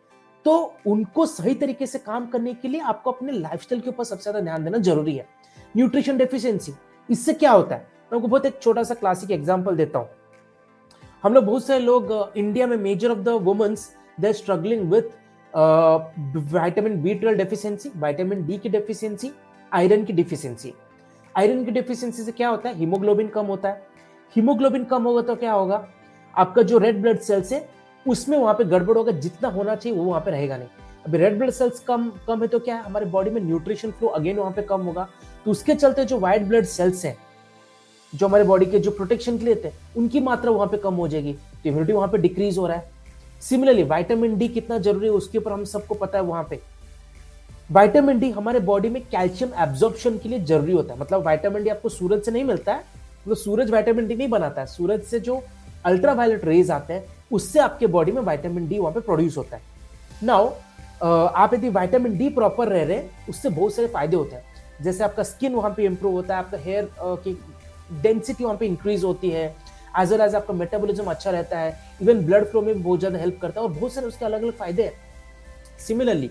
तो 0.47 0.75
उनको 0.87 1.27
सही 1.27 1.55
तरीके 1.55 1.87
से 1.87 1.99
काम 2.01 2.27
करने 2.27 2.55
के 2.55 2.69
लिए 2.69 2.81
आपको 2.83 3.13
अपने 3.13 3.33
लाइफस्टाइल 3.33 3.81
के 3.81 3.89
ऊपर 3.91 4.05
सबसे 4.05 4.23
ज़्यादा 4.23 4.41
ध्यान 4.41 4.65
देना 4.65 4.79
ज़रूरी 4.81 5.17
है। 5.17 5.27
न्यूट्रिशन 5.75 6.17
डेफिशिएंसी 6.19 6.73
इससे 7.09 7.33
क्या 7.35 7.51
होता 7.53 7.75
है? 7.75 7.81
मैं 7.81 8.17
आपको 8.17 8.29
बहुत 8.29 8.47
एक 8.47 8.59
छोटा 8.63 8.83
सा 8.83 8.95
क्लासिक 8.95 9.31
एग्ज़ाम्पल 9.31 9.77
देता 9.77 9.99
हूँ। 9.99 10.09
हम 11.25 11.35
लोग 11.35 11.45
बहुत 11.45 11.67
सारे 11.67 11.81
लोग 11.81 12.33
इंडिया 12.37 12.67
में 12.67 12.77
major 12.79 13.11
of 13.11 13.19
the 13.19 13.29
womens 13.43 13.91
they 14.19 14.33
struggling 14.33 14.91
with 14.93 15.03
vitamin 16.55 17.01
B 17.03 17.15
twelve 17.15 17.39
deficiency 17.39 17.89
vitamin 17.97 18.47
D 18.47 18.59
की 18.59 18.69
डेफिशिएंसी 18.69 19.31
आयरन 19.73 20.05
की 20.05 20.13
डिफिशियंसी 20.13 20.73
आयरन 21.35 21.65
की 21.65 21.71
डिफिशियंसी 21.71 22.23
से 22.23 22.33
क्या 22.33 22.49
होता 22.49 22.69
है? 22.69 22.77
हीमोग्लोबिन 22.77 23.29
कम 23.29 23.47
होता 23.47 23.69
है. 23.69 23.83
हीमोग्लोबिन 24.37 24.85
कम 24.85 25.05
होगा 25.05 25.23
तो 25.23 25.35
क्या 25.37 25.53
होगा? 25.53 25.87
आपका 26.35 26.63
जो 26.63 26.79
रेड 26.79 27.01
ब्लड 27.03 27.19
सेल्स 27.21 27.53
है, 27.53 27.69
उसमें 28.07 28.37
वहाँ 28.39 28.55
पे 28.55 28.65
गड़बड़ 28.65 28.97
होगा, 28.99 29.13
जितना 29.13 29.49
होना 29.49 29.75
चाहिए 29.75 29.99
वो 29.99 30.05
वहाँ 30.05 30.21
पे 30.21 30.31
रहेगा 30.31 30.57
नहीं. 30.57 30.69
अभी 31.07 31.19
रेड 31.19 31.39
ब्लड 31.39 31.51
सेल्स 31.51 31.81
कम 31.81 32.11
कम 32.27 32.43
है 32.43 32.49
तो 32.49 32.59
क्या 32.59 32.77
है? 32.77 32.83
हमारे 32.83 33.07
बॉडी 33.07 33.31
में 33.31 33.41
न्यूट्रिशन 33.43 33.91
फ्लो 33.91 34.09
अगेन 34.11 34.37
वहाँ 34.39 34.53
पे 34.53 34.63
कम 34.63 34.83
होगा. 34.83 35.09
तो 35.45 35.51
उसके 35.51 35.75
चलते 35.75 36.05
जो 36.05 36.19
व्हाइट 36.19 36.43
ब्लड 36.43 36.65
सेल्स 36.67 37.05
हैं, 37.05 37.17
जो 38.13 38.27
हमारे 38.27 38.45
बॉडी 38.45 38.67
के 38.67 38.79
जो 38.79 38.91
प्रोटेक्शन 38.91 39.39
के 39.39 39.45
लिए 39.45 39.55
थे 39.55 39.73
उनकी 39.97 40.21
मात्रा 40.21 40.51
वहाँ 40.51 40.67
पे 40.69 40.77
कम 40.79 40.95
हो 40.95 41.09
जाएगी. 41.09 41.33
तो 41.33 41.69
इम्यूनिटी 41.69 41.93
वहाँ 41.93 42.09
पे 42.09 42.19
डिक्रीज 42.19 42.59
हो 42.59 42.67
रहा 42.67 42.77
है. 42.77 42.93
सिमिलरली 43.45 43.83
वाइटामिन 43.85 44.37
डी 44.39 44.49
कितना 44.49 44.79
ज़रूरी 44.79 45.07
है, 45.07 45.13
उसके 45.13 45.39
ऊपर 45.39 45.53
हम 45.53 45.65
सबको 45.67 45.95
पता 45.95 46.19
है 46.19 46.25
वहाँ 46.25 46.47
पे। 46.51 46.61
वाइटामिन 47.73 48.19
डी 48.19 48.31
हमारे 48.31 48.61
बॉडी 48.63 48.89
में 48.89 49.03
कैल्शियम 49.05 49.51
एब्जॉर्प्शन 49.63 50.19
के 50.19 50.29
लिए 50.29 50.41
ज़रूरी 50.41 50.73
होता 50.73 50.95
है। 50.95 51.01
मतलब 51.01 51.25
वाइटामिन 51.25 51.65
डी 51.65 51.71
आपको 51.71 51.89
सूरज 51.89 52.23
से 52.25 52.31
नहीं 52.31 52.45
मिलता 52.45 52.73
है 52.73 52.79
मतलब 52.79 53.37
सूरज 53.37 53.71
वाइटामिन 53.71 54.07
डी 54.07 54.15
नहीं 54.15 54.29
बनाता 54.29 54.61
है। 54.61 54.67
सूरज 54.67 55.03
से 55.03 55.21
जो 55.21 55.43
अल्ट्रावायलेट 55.85 56.45
रेज 56.45 56.71
आते 56.71 56.93
हैं, 56.93 57.05
उससे 57.33 57.59
आपके 57.61 57.87
बॉडी 57.89 58.13
में 58.13 58.21
वाइटामिन 58.23 58.69
डी 58.69 58.79
वहाँ 58.79 58.93
पे 58.93 59.01
प्रोड्यूस 59.01 59.37
होता 59.37 59.57
है। 59.57 59.63
नाउ 60.23 60.51
आप 61.03 61.55
यदि 61.55 61.69
वाइटामिन 61.71 62.17
डी 62.19 62.29
प्रॉपर 62.31 62.69
रह 62.69 62.83
रहे 62.83 62.97
हैं, 62.97 63.11
उससे 63.29 63.49
बहुत 63.51 63.75
सारे 63.75 63.89
फ़ायदे 63.89 64.17
होते 64.17 64.37
हैं। 64.37 64.45
जैसे 64.83 65.05
आपका 65.05 65.23
स्किन 65.23 65.55
वहाँ 65.55 65.71
पे 65.77 65.85
इंप्रूव 65.85 66.13
होता 66.15 66.35
है, 66.35 66.45
आपका 66.45 66.59
हेयर 66.59 66.89
की 67.01 67.39
डेंसिटी 68.03 68.45
वहाँ 68.45 68.57
पे 68.57 68.67
इंक्रीज 68.67 69.05
होती 69.05 69.31
है। 69.31 69.55
एज 70.01 70.13
वेल 70.13 70.21
एज 70.21 70.35
आपका 70.35 70.55
मेटाबॉलिज्म 70.55 71.11
अच्छा 71.11 71.31
रहता 71.31 71.59
है 71.59 71.77
इवन 72.03 72.25
ब्लड 72.27 72.45
फ्लो 72.45 72.63
में 72.63 72.83
बहुत 72.83 72.99
ज़्यादा 72.99 73.19
हेल्प 73.19 73.39
करता 73.43 73.61
है 73.61 73.67
और 73.67 73.73
बहुत 73.73 73.93
सारे 73.93 74.07
उसके 74.07 74.25
अलग 74.25 74.43
अलग 74.43 74.53
फ़ायदे 74.55 74.83
हैं। 74.83 74.93
सिमिलरली 75.79 76.31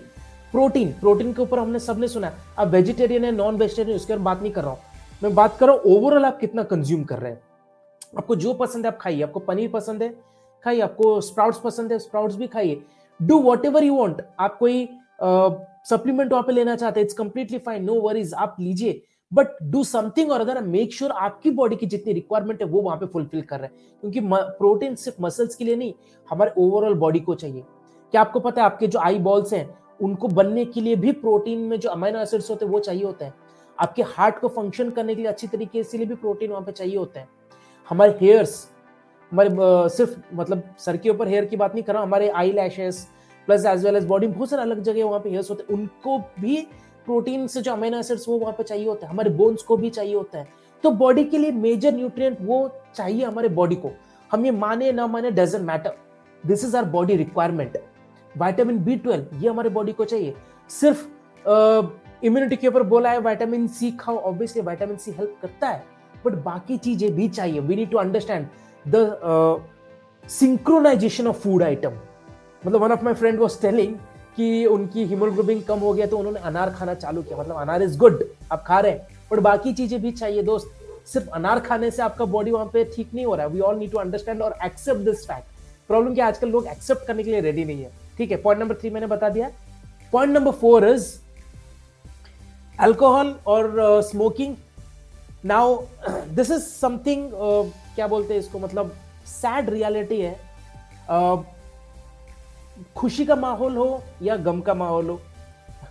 प्रोटीन 0.52 0.92
प्रोटीन 1.00 1.32
के 1.32 1.42
ऊपर 1.42 1.58
हमने 1.58 1.78
सबने 1.80 2.08
सुना 2.08 2.26
है, 2.26 2.34
आप 2.58 2.68
वेजिटेरियन 2.68 3.24
है 3.24 3.30
नॉन 3.32 3.56
वेजिटेरियन 3.56 3.96
उसके 3.96 4.16
बात 4.18 4.42
नहीं 4.42 4.52
कर 4.52 4.62
रहा 4.62 4.70
हूँ। 4.70 4.80
मैं 5.22 5.34
बात 5.34 5.56
कर 5.58 5.66
रहा 5.66 5.74
हूँ 5.74 5.96
ओवरऑल 5.96 6.24
आप 6.24 6.38
कितना 6.38 6.62
कंज्यूम 6.64 7.02
कर 7.04 7.18
रहे 7.18 7.32
हैं। 7.32 7.40
आपको 8.18 8.36
जो 8.36 8.52
पसंद 8.54 8.86
है 8.86 8.92
आप 8.92 8.98
खाइए, 9.00 9.22
आपको 9.22 9.40
पनीर 9.40 9.70
पसंद 9.70 10.02
है, 10.02 10.08
खाइए, 10.64 10.80
आपको 10.80 11.20
स्प्राउट्स 11.20 11.58
पसंद 11.60 11.92
है 11.92 11.98
स्प्राउट्स 11.98 12.36
भी 12.36 12.46
खाइए। 12.48 12.82
Do 13.20 13.38
what 13.42 13.64
ever 13.66 13.84
you 13.84 13.94
want 13.94 14.22
आप 14.40 14.56
कोई 14.58 14.88
सप्लीमेंट 15.20 16.30
वहाँ 16.32 16.42
पे 16.44 16.52
लेना 16.52 16.76
चाहते 16.76 17.00
हैं 17.00 17.04
it's 17.04 17.16
completely 17.16 17.58
fine 17.60 17.84
no 17.84 17.94
worries 18.00 18.34
आप 18.36 18.56
लीजिए। 18.60 19.02
बट 19.34 19.48
डू 19.62 19.82
समथिंग 19.84 20.30
और 20.32 20.40
अगर 20.40 20.60
मेक 20.62 20.92
श्योर 20.94 21.10
आपकी 21.10 21.50
बॉडी 21.50 21.76
की 21.76 21.86
जितनी 21.86 22.12
रिक्वायरमेंट 22.12 22.62
है 22.62 22.68
वो 22.68 22.82
वहाँ 22.82 22.96
पे 22.96 23.06
फुलफिल 23.06 23.42
कर 23.42 23.60
रहे 23.60 23.66
हैं। 23.66 24.00
क्योंकि 24.02 24.20
प्रोटीन 24.58 24.94
सिर्फ़ 24.94 25.22
मसल्स 25.22 25.54
के 25.54 25.64
लिए 25.64 25.76
नहीं, 25.76 25.92
हमारे 26.28 26.52
ओवरऑल 26.58 26.94
बॉडी 26.96 27.20
को 27.20 27.34
चाहिए। 27.34 27.62
क्या 28.12 28.20
आपको 28.20 28.40
पता 28.40 28.62
है 28.62 28.66
आपके 28.66 28.86
जो 28.86 28.98
आई 28.98 29.18
बॉल्स 29.20 29.52
हैं, 29.52 29.68
उनको 30.00 30.28
बनने 30.28 30.64
के 30.64 30.80
लिए 30.80 30.96
भी 30.96 31.12
प्रोटीन 31.14 31.58
में 31.60 31.78
जो 31.80 31.88
अमाइनो 31.90 32.18
एसिड्स 32.18 32.50
होते 32.50 32.64
हैं 32.64 32.72
वो 32.72 32.78
चाहिए 32.80 33.04
होते 33.04 33.24
हैं। 33.24 33.34
आपके 33.78 34.02
हार्ट 34.08 34.38
को 34.38 34.48
फ़ंक्शन 34.50 34.90
करने 34.90 35.14
के 35.14 35.22
लिए 35.22 35.30
अच्छी 35.30 35.46
तरीके 35.46 35.82
से 35.82 35.98
लिए 35.98 36.06
भी 36.06 36.14
प्रोटीन 36.16 36.50
वहाँ 36.50 36.62
पे 36.62 36.72
चाहिए 36.72 36.96
होते 36.96 37.20
हैं। 37.20 37.28
हमारे 37.88 38.16
हेयर्स 38.20 38.68
हमारे 39.32 39.88
सिर्फ़ 39.88 40.18
मतलब 40.34 40.62
सर 40.78 40.96
के 40.96 41.10
ऊपर 41.10 41.28
हेयर 41.28 41.44
की 41.44 41.56
बात 41.56 41.74
नहीं 41.74 41.84
कर 41.84 41.92
रहा 41.92 42.02
हूँ, 42.02 42.08
हमारे 42.08 42.28
eyelashes 42.52 43.06
plus 43.48 43.64
as 43.66 43.84
well 43.84 43.96
as 43.96 44.04
body 44.06 44.26
बहुत 44.26 44.50
सारे 44.50 44.62
अलग 44.62 44.82
जगह 44.82 45.04
वहाँ 45.04 45.20
पे 45.20 45.30
हेयर्स 45.30 45.50
होते 45.50 45.62
हैं। 45.62 45.78
उनको 45.78 46.18
भी 46.40 46.66
प्रोटीन 47.06 47.46
से 47.46 47.60
जो 47.62 47.72
अमीनो 47.72 47.98
एसिड्स 47.98 48.28
वो 48.28 48.38
वहाँ 48.38 48.52
पे 48.52 48.62
चाहिए 48.62 48.86
होते 48.86 49.06
हैं। 49.06 49.12
हमारे 49.12 49.30
बोन्स 49.32 49.62
को 49.62 49.76
भी 49.76 49.90
चाहिए 49.90 50.14
होता 50.14 50.38
है। 50.38 50.46
तो 50.84 50.90
बॉडी 50.92 51.24
के 51.24 51.38
लिए 51.38 51.52
मेजर 51.52 51.92
न्यूट्रिएंट 51.94 52.38
वो 52.40 52.70
चाहिए 52.94 53.24
हमारे 53.24 53.48
बॉडी 53.50 53.76
को। 53.76 53.90
हम 54.30 54.44
ये 54.44 54.50
माने 54.52 54.92
ना 54.92 55.06
माने 55.06 55.30
doesn't 55.30 55.64
matter 55.66 55.96
this 56.44 56.64
is 56.64 56.76
our 56.76 56.84
body 56.90 57.16
requirement 57.16 57.78
vitamin 58.34 58.78
B 58.84 58.96
twelve 58.96 59.42
ये 59.42 59.48
हमारे 59.48 59.70
बॉडी 59.70 59.92
को 59.92 60.04
चाहिए। 60.04 60.34
सिर्फ़ 60.70 61.06
इम्यूनिटी 62.22 62.56
के 62.56 62.68
ऊपर 62.68 62.82
बोला 62.84 63.10
है 63.10 63.18
वाइटामिन 63.20 63.66
सी 63.68 63.90
खाओ 64.00 64.16
ऑब्वियसली 64.18 64.62
वाइटामिन 64.62 64.96
सी 64.96 65.12
हेल्प 65.12 65.36
करता 65.42 65.68
है। 65.68 65.82
बट 66.24 66.32
बाकी 66.44 66.76
चीज़ें 66.78 67.14
भी 67.14 67.28
चाहिए। 67.28 67.60
We 67.60 67.76
need 67.76 67.90
to 67.90 67.98
understand 67.98 68.46
the 68.86 69.66
synchronisation 70.24 71.26
of 71.26 71.38
food 71.40 71.62
item 71.62 71.98
मतलब 72.66 72.80
one 72.82 72.92
of 72.92 73.04
my 73.04 73.14
friend 73.14 73.38
was 73.40 73.60
telling 73.62 73.94
कि 74.36 74.64
उनकी 74.66 75.04
हीमोग्लोबिन 75.06 75.60
कम 75.62 75.78
हो 75.78 75.92
गया 75.92 76.06
तो 76.06 76.18
उन्होंने 76.18 76.40
अनार 76.42 76.70
खाना 76.70 76.94
चालू 76.94 77.22
किया। 77.22 77.38
मतलब 77.38 77.56
अनार 77.56 77.82
इज़ 77.82 77.96
गुड 77.98 78.24
आप 78.52 78.64
खा 78.66 78.78
रहे 78.80 78.92
हैं। 78.92 79.06
बट 79.30 79.38
बाकी 79.40 79.72
चीज़ें 79.72 80.00
भी 80.02 80.10
चाहिए 80.12 80.42
दोस्त। 80.42 80.70
सिर्फ़ 81.06 81.28
अनार 81.34 81.60
खाने 81.60 81.90
से 81.90 82.02
आपका 82.02 82.24
बॉडी 82.24 82.50
वहाँ 82.50 82.66
पे 82.72 82.84
ठीक 82.96 83.14
नहीं 83.14 83.26
हो 83.26 83.34
रहा 83.34 83.46
है। 83.46 83.52
We 83.52 83.60
all 83.60 83.78
need 83.78 83.90
to 83.92 83.98
understand 83.98 84.42
और 84.42 84.56
एक्सेप्ट 84.64 85.00
दिस 85.00 85.26
फैक्ट 85.26 85.86
प्रॉब्लम 85.88 86.14
क्या 86.14 86.26
आजकल 86.26 86.48
लोग 86.48 86.66
एक्सेप्ट 86.66 87.06
करने 87.06 87.22
के 87.22 87.30
लिए 87.30 87.40
रेडी 87.40 87.64
नहीं 87.64 87.82
है। 87.82 87.90
ठीक 88.18 88.30
है? 88.30 88.36
पॉइंट 88.36 88.60
नंबर 88.60 88.74
थ्री 88.74 88.90
मैंने 88.90 89.06
बता 89.06 89.28
दिया। 89.28 89.50
Point 90.12 90.34
number 90.34 90.52
four 90.52 90.88
is 90.88 91.12
alcohol 92.78 93.34
और 93.46 94.00
smoking 94.02 94.54
now 95.44 95.76
this 96.08 96.50
is 96.50 96.62
something 96.62 97.30
क्या 97.94 98.06
बोलते 98.06 98.34
हैं 98.34 98.40
इसको? 98.40 98.58
मतलब 98.58 98.94
सैड 99.26 99.70
रियलिटी 99.70 100.20
है। 100.20 100.36
Uh, 101.04 101.38
खुशी 102.96 103.24
का 103.24 103.36
माहौल 103.36 103.76
हो 103.76 104.02
या 104.22 104.36
गम 104.36 104.60
का 104.60 104.74
माहौल 104.74 105.08
हो 105.10 105.20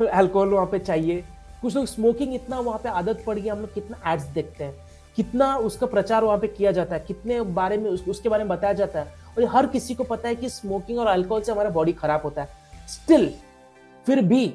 अल्कोहल 0.07 0.49
वहाँ 0.49 0.65
पे 0.65 0.79
चाहिए। 0.79 1.23
कुछ 1.61 1.75
लोग 1.75 1.85
स्मोकिंग 1.85 2.33
इतना 2.35 2.59
वहाँ 2.59 2.79
पे 2.83 2.89
आदत 2.89 3.23
पड़ 3.27 3.37
गया 3.39 3.53
हम 3.53 3.59
लोग 3.59 3.73
कितना 3.73 4.11
एड्स 4.13 4.23
देखते 4.25 4.63
हैं 4.63 4.75
कितना 5.17 5.55
उसका 5.57 5.85
प्रचार 5.87 6.23
वहाँ 6.23 6.37
पे 6.37 6.47
किया 6.47 6.71
जाता 6.71 6.95
है 6.95 7.03
कितने 7.07 7.41
बारे 7.41 7.77
में 7.77 7.89
उस, 7.89 8.07
उसके 8.07 8.29
बारे 8.29 8.43
में 8.43 8.49
बताया 8.49 8.73
जाता 8.73 8.99
है। 8.99 9.13
और 9.37 9.43
हर 9.45 9.67
किसी 9.67 9.95
को 9.95 10.03
पता 10.03 10.27
है 10.27 10.35
कि 10.35 10.49
स्मोकिंग 10.49 10.99
और 10.99 11.07
अल्कोहल 11.07 11.41
से 11.41 11.51
हमारा 11.51 11.69
बॉडी 11.69 11.93
खराब 11.93 12.21
होता 12.23 12.41
है। 12.41 12.87
स्टिल 12.87 13.29
फिर 14.05 14.21
भी 14.21 14.53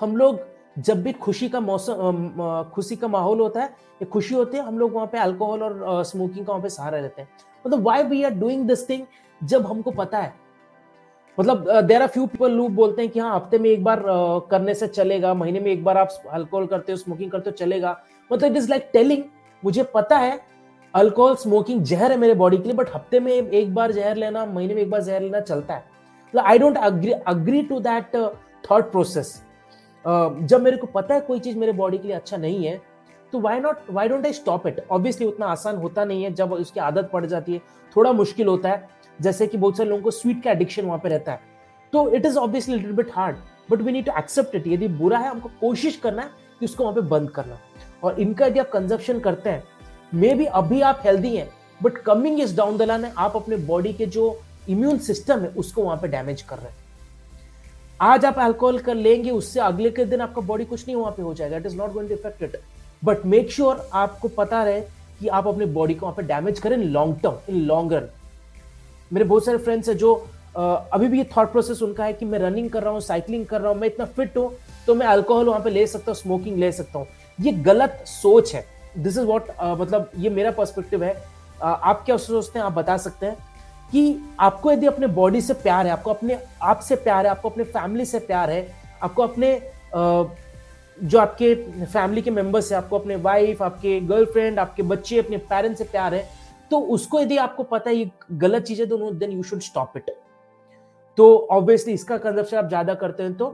हम 0.00 0.16
लोग 0.16 0.40
जब 0.78 1.02
भी 1.02 1.12
खुशी 1.12 1.48
का 1.48 1.60
मौसम 1.60 2.70
खुशी 2.74 2.96
का 2.96 3.08
माहौल 3.08 3.40
होता 3.40 3.62
है 3.62 3.66
या 4.02 4.06
खुशी 4.06 4.34
होती 4.34 4.56
है 4.56 4.64
हम 4.64 4.78
लोग 4.78 4.92
वहाँ 4.92 5.06
पे 5.06 5.18
अल्कोहल 5.18 5.62
और 5.62 6.04
स्मोकिंग 6.04 6.46
का 6.46 6.52
वहाँ 6.52 6.62
पे 6.62 6.68
सहारा 6.68 6.98
रहते 6.98 7.22
हैं। 7.22 7.28
मतलब 7.64 7.82
why 7.82 8.02
we 8.02 8.22
are 8.22 8.34
doing 8.34 8.66
this 8.68 8.88
thing 8.88 9.04
जब 9.40 9.66
हमको 9.66 9.90
पता 9.90 10.18
है 10.18 10.32
मतलब 11.38 11.70
देर 11.80 12.02
आर 12.02 12.08
फ्यू 12.08 12.26
पीपल 12.26 12.52
लोग 12.52 12.74
बोलते 12.74 13.02
हैं 13.02 13.10
कि 13.10 13.20
हाँ 13.20 13.34
हफ़्ते 13.36 13.58
में 13.58 13.68
एक 13.70 13.84
बार 13.84 13.98
uh, 13.98 14.50
करने 14.50 14.74
से 14.74 14.86
चलेगा 14.88 15.34
महीने 15.34 15.60
में 15.60 15.70
एक 15.70 15.84
बार 15.84 15.98
आप 15.98 16.08
अल्कोहल 16.30 16.66
करते 16.66 16.92
हो 16.92 16.96
स्मोकिंग 16.96 17.30
करते 17.30 17.50
हो 17.50 17.56
चलेगा। 17.56 17.96
मतलब 18.30 18.50
इट 18.50 18.56
इज़ 18.56 18.68
लाइक 18.70 18.88
टेलिंग 18.92 19.22
मुझे 19.62 19.82
पता 19.94 20.18
है 20.18 20.40
अल्कोहल 20.94 21.34
स्मोकिंग 21.36 21.82
जहर 21.82 22.12
है 22.12 22.18
मेरे 22.18 22.34
बॉडी 22.34 22.56
के 22.56 22.62
लिए 22.62 22.72
बट 22.72 22.94
हफ़्ते 22.94 23.20
में 23.20 23.32
एक 23.32 23.74
बार 23.74 23.92
जहर 23.92 24.16
लेना 24.16 24.44
महीने 24.46 24.74
में 24.74 24.82
एक 24.82 24.90
बार 24.90 25.02
जहर 25.02 25.22
लेना 25.22 25.40
चलता 25.40 25.74
है। 25.74 25.84
I 26.34 26.58
don't 26.58 26.76
agree 26.78 27.12
agree 27.12 27.62
to 27.62 27.80
that 27.80 28.16
thought 28.70 28.90
process 28.92 29.34
जब 30.04 30.62
मेरे 30.62 30.76
को 30.76 30.86
पता 30.86 31.14
है 31.14 31.20
कोई 31.20 31.38
चीज़ 31.38 31.58
मेरे 31.58 31.72
बॉडी 31.72 31.98
के 31.98 32.08
लिए 32.08 32.16
अच्छा 32.16 32.36
नहीं 32.36 32.64
है 32.66 32.80
तो 33.32 33.40
why 33.40 33.60
not 33.60 33.90
why 33.90 34.08
don't 34.08 34.26
I 34.26 34.32
stop 34.32 34.66
it 34.66 34.84
obviously 34.90 35.26
उतना 35.26 35.46
आसान 35.46 35.76
होता 35.76 36.04
नहीं 36.04 36.24
है 36.24 36.32
जब 36.32 36.52
उसकी 36.52 36.80
आदत 36.80 37.10
पड़ 37.12 37.24
जाती 37.26 37.52
है 37.52 37.60
थोड़ा 37.96 38.12
मुश्किल 38.12 38.48
होता 38.48 38.68
है। 38.68 38.88
जैसे 39.18 39.46
कि 39.46 39.58
बहुत 39.58 39.76
सारे 39.76 39.88
लोगों 39.90 40.02
को 40.02 40.10
स्वीट 40.10 40.42
का 40.44 40.50
एडिक्शन 40.50 40.84
वहाँ 40.84 40.98
पे 40.98 41.08
रहता 41.08 41.32
है। 41.32 41.40
तो 41.92 42.08
it 42.10 42.26
is 42.26 42.38
obviously 42.38 42.76
little 42.76 42.92
bit 42.92 43.10
hard 43.14 43.36
but 43.70 43.80
we 43.80 43.92
need 43.92 44.06
to 44.06 44.12
accept 44.18 44.54
it 44.54 44.66
यदि 44.66 44.88
बुरा 44.90 45.18
है, 45.18 45.30
हमको 45.30 45.50
कोशिश 45.60 45.96
करना 45.96 46.22
है 46.22 46.28
कि 46.60 46.64
उसको 46.66 46.84
वहाँ 46.84 46.94
पे 46.94 47.00
बंद 47.08 47.30
करना। 47.30 47.58
और 48.04 48.20
इनका 48.20 48.46
यदि 48.46 48.58
आप 48.60 48.70
कंजप्शन 48.70 49.20
करते 49.20 49.50
हैं 49.50 49.62
मे 50.14 50.34
बी 50.34 50.44
अभी 50.44 50.80
आप 50.82 51.00
हेल्दी 51.04 51.36
हैं 51.36 51.48
but 51.80 51.98
coming 52.00 52.40
is 52.40 52.56
down 52.56 52.76
the 52.78 52.82
line 52.82 53.04
आप 53.04 53.36
अपने 53.36 53.56
बॉडी 53.66 53.92
के 53.92 54.06
जो 54.06 54.38
इम्यून 54.68 54.98
सिस्टम 55.00 55.40
है, 55.40 55.48
उसको 55.48 55.82
वहाँ 55.82 55.96
पे 56.02 56.08
डैमेज 56.08 56.42
कर 56.42 56.56
रहे 56.56 56.68
हैं। 56.68 56.82
आज 58.02 58.24
आप 58.24 58.38
अल्कोहल 58.38 58.78
कर 58.78 58.94
लेंगे, 58.94 59.30
उससे 59.30 59.60
अगले 59.60 59.90
के 59.90 60.04
दिन 60.04 60.20
आपका 60.20 60.42
बॉडी 60.42 60.64
कुछ 60.64 60.86
नहीं 60.86 60.96
वहाँ 60.96 61.12
पे 61.12 61.22
हो 61.22 61.34
जाएगा। 61.34 61.56
It 61.56 61.66
is 61.66 61.76
not 61.76 61.92
going 61.92 62.08
to 62.08 62.14
effect 62.14 62.42
it 62.42 62.60
but 63.02 63.24
make 63.26 63.50
sure 63.52 63.88
आपको 63.94 64.28
पता 64.36 64.62
रहे 64.64 64.80
कि 65.20 65.28
आप 65.28 65.46
अपने 65.48 65.66
बॉडी 65.68 65.94
को 65.94 66.06
वहाँ 66.06 66.16
पे 66.16 66.22
डैमेज 66.24 66.58
करें 66.60 66.76
long 66.76 67.18
term 67.22 67.38
in 67.48 67.60
long 67.62 67.92
run 67.92 68.08
मेरे 69.12 69.24
बहुत 69.24 69.44
सारे 69.44 69.58
फ्रेंड्स 69.58 69.88
हैं 69.88 69.96
जो 69.96 70.14
अभी 70.56 71.06
भी 71.08 71.18
ये 71.18 71.24
थॉट 71.36 71.50
प्रोसेस 71.52 71.82
उनका 71.82 72.04
है 72.04 72.12
कि 72.12 72.24
मैं 72.24 72.38
रनिंग 72.38 72.68
कर 72.70 72.82
रहा 72.82 72.92
हूँ 72.92 73.00
साइकिलिंग 73.00 73.46
कर 73.46 73.60
रहा 73.60 73.70
हूँ, 73.70 73.78
मैं 73.78 73.88
इतना 73.88 74.04
फिट 74.06 74.36
हूँ 74.36 74.52
तो 74.86 74.94
मैं 74.94 75.06
अल्कोहल 75.06 75.46
वहाँ 75.46 75.60
पे 75.60 75.70
ले 75.70 75.86
सकता 75.86 76.10
हूँ 76.10 76.16
स्मोकिंग 76.16 76.58
ले 76.58 76.70
सकता 76.72 76.98
हूँ। 76.98 77.06
ये 77.38 77.52
गलत 77.52 78.04
सोच 78.06 78.54
है। 78.54 78.64
दिस 78.96 79.16
इज़ 79.18 79.24
वॉट 79.26 79.46
मतलब 79.60 80.10
ये 80.18 80.30
मेरा 80.30 80.50
पर्सपेक्टिव 80.50 81.04
है। 81.04 81.14
आप 81.62 82.02
क्या 82.06 82.16
सोचते 82.16 82.58
हैं? 82.58 82.66
आप 82.66 82.72
बता 82.72 82.96
सकते 82.96 83.26
हैं 83.26 83.36
कि 83.92 84.34
आपको 84.40 84.72
यदि 84.72 84.86
अपने 84.86 85.06
बॉडी 85.08 85.40
से 85.40 85.54
प्यार 85.54 85.86
है, 85.86 85.92
आपको 85.92 86.10
अपने 86.10 86.38
आप 86.62 86.80
से 86.80 86.96
प्यार 86.96 87.24
है, 87.24 87.30
आपको 87.30 87.48
अपने 87.48 87.64
फैमिली 87.64 88.04
से 88.04 88.18
प्यार 88.20 88.50
है, 88.50 88.66
आपको 89.02 89.22
अपने 89.22 89.60
जो 90.98 91.18
आपके 91.18 91.54
फैमिली 91.84 92.22
के 92.22 92.30
मेंबर्स 92.30 92.70
है, 92.72 92.78
आपको 92.78 92.98
अपने 92.98 93.16
वाइफ 93.18 93.62
आपके 93.62 93.98
गर्लफ्रेंड 94.02 94.58
आपके 94.58 94.82
बच्चे, 94.84 95.18
अपने 95.18 95.36
पेरेंट्स 95.36 95.78
से 95.78 95.84
प्यार 95.86 96.14
है 96.14 96.28
तो 96.74 96.78
उसको 96.90 97.20
यदि 97.20 97.36
आपको 97.38 97.62
पता 97.64 97.90
है, 97.90 97.96
ये 97.96 98.10
गलत 98.32 98.62
चीज़ 98.64 98.80
है 98.80 98.86
तो 98.88 99.10
then 99.12 99.32
you 99.32 99.42
should 99.44 99.60
stop 99.62 99.92
it 99.96 100.10
तो 101.18 101.26
ऑब्वियसली 101.52 101.92
इसका 101.94 102.16
कंजप्शन 102.18 102.56
आप 102.56 102.68
ज़्यादा 102.68 102.94
करते 102.96 103.22
हैं 103.22 103.34
तो 103.36 103.46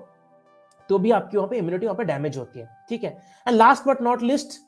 तो 0.90 0.98
भी 0.98 1.10
आपकी 1.12 1.36
वहाँ 1.36 1.48
पे 1.48 1.56
इम्यूनिटी 1.58 1.86
वहाँ 1.86 1.96
पे 1.96 2.04
डैमेज 2.04 2.36
होती 2.36 2.60
है, 2.60 2.68
ठीक 2.88 3.04
है? 3.04 3.10
And 3.46 3.56
last 3.56 3.88
but 3.88 4.00
not 4.02 4.22
least 4.22 4.58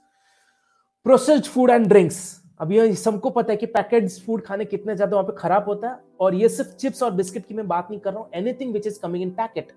processed 1.06 1.47
food 1.47 1.71
and 1.71 1.87
drinks 1.88 2.18
अब 2.61 2.73
ये 2.73 2.92
सबको 2.97 3.30
पता 3.30 3.52
है 3.52 3.56
कि 3.56 3.66
पैकेट 3.68 4.11
फ़ूड 4.26 4.42
खाने 4.44 4.64
कितने 4.64 4.94
ज़्यादा 4.97 5.16
वहाँ 5.16 5.28
पे 5.28 5.37
खराब 5.38 5.68
होता 5.68 5.88
है, 5.88 5.99
और 6.21 6.35
ये 6.35 6.49
सिर्फ़ 6.49 6.75
चिप्स 6.75 7.02
और 7.02 7.11
बिस्किट 7.12 7.47
की 7.47 7.54
मैं 7.54 7.66
बात 7.68 7.88
नहीं 7.90 8.00
कर 8.00 8.12
रहा 8.12 8.21
हूँ 8.21 8.30
anything 8.35 8.73
which 8.73 8.87
is 8.87 9.00
coming 9.02 9.23
in 9.23 9.30
packet 9.32 9.73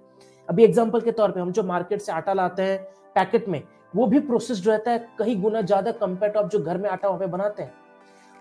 अभी 0.48 0.64
एग्ज़ाम्पल 0.64 1.02
के 1.02 1.12
तौर 1.14 1.32
पर 1.32 1.40
हम 1.40 1.52
जो 1.52 1.64
मार्केट 1.66 2.02
से 2.02 2.12
आटा 2.12 2.34
लाते 2.34 2.64
हैं 2.64 2.78
पैकेट 3.16 3.48
में, 3.48 3.62
वो 3.94 4.06
भी 4.08 4.20
प्रोसेस्ड 4.22 4.68
रहता 4.68 4.92
है, 4.92 5.08
कहीं 5.20 5.42
गुना 5.42 5.62
ज़्यादा 5.64 5.92
कंपेयर 5.96 6.36
ऑफ़ 6.36 6.48
जो 6.48 6.60
घर 6.60 6.78
में 6.78 6.90
आटा 6.90 7.08
वहाँ 7.08 7.20
पे 7.20 7.28
बनाते 7.28 7.64
हैं। 7.64 7.74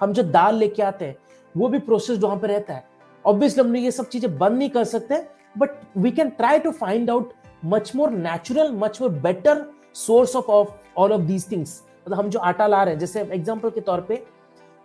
हम 0.04 0.12
जो 0.12 0.23
दाल 0.23 0.56
लेके 0.56 0.82
आते 0.82 1.04
हैं 1.04 1.16
वो 1.54 1.68
भी 1.68 1.78
प्रोसेस्ड 1.80 2.23
वहाँ 2.23 2.37
पे 2.38 2.46
रहता 2.46 2.75
है। 2.75 2.84
ऑब्वियसली 3.25 3.62
हम 3.64 3.76
ये 3.76 3.90
सब 3.90 4.08
चीज़ें 4.08 4.37
बंद 4.38 4.58
नहीं 4.58 4.70
कर 4.70 4.84
सकते 4.84 5.23
but 5.58 5.70
we 5.96 6.11
can 6.11 6.30
try 6.30 6.58
to 6.58 6.70
find 6.73 7.11
out 7.11 7.32
much 7.64 7.92
more 7.96 8.11
natural 8.11 8.73
much 8.75 9.00
more 9.00 9.11
better 9.23 9.64
source 9.96 10.37
of 10.37 10.50
all 10.96 11.12
of 11.12 11.20
these 11.23 11.50
things 11.50 11.82
मतलब 12.06 12.18
हम 12.18 12.28
जो 12.30 12.38
आटा 12.40 12.66
ला 12.66 12.82
रहे 12.82 12.94
हैं 12.94 13.00
जैसे 13.00 13.20
एग्ज़ाम्पल 13.23 13.70
के 13.70 13.80
तौर 13.80 14.00
पे 14.00 14.23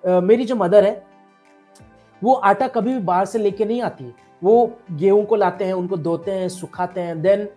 uh, 0.04 0.22
मेरी 0.24 0.46
जो 0.46 0.56
मदर 0.56 0.86
है 0.86 1.04
वो 2.22 2.34
आटा 2.34 2.68
कभी 2.68 2.94
भी 2.94 3.00
बाहर 3.00 3.26
से 3.26 3.40
लेके 3.40 3.66
नहीं 3.66 3.82
आती 3.82 4.14
वो 4.42 4.54
गेहूँ 4.92 5.26
को 5.26 5.36
लाते 5.36 5.66
हैं 5.66 5.74
उनको 5.74 5.98
धोते 5.98 6.32
हैं 6.32 6.48
सुखाते 6.50 7.02
हैं 7.02 7.22
देन 7.22 7.48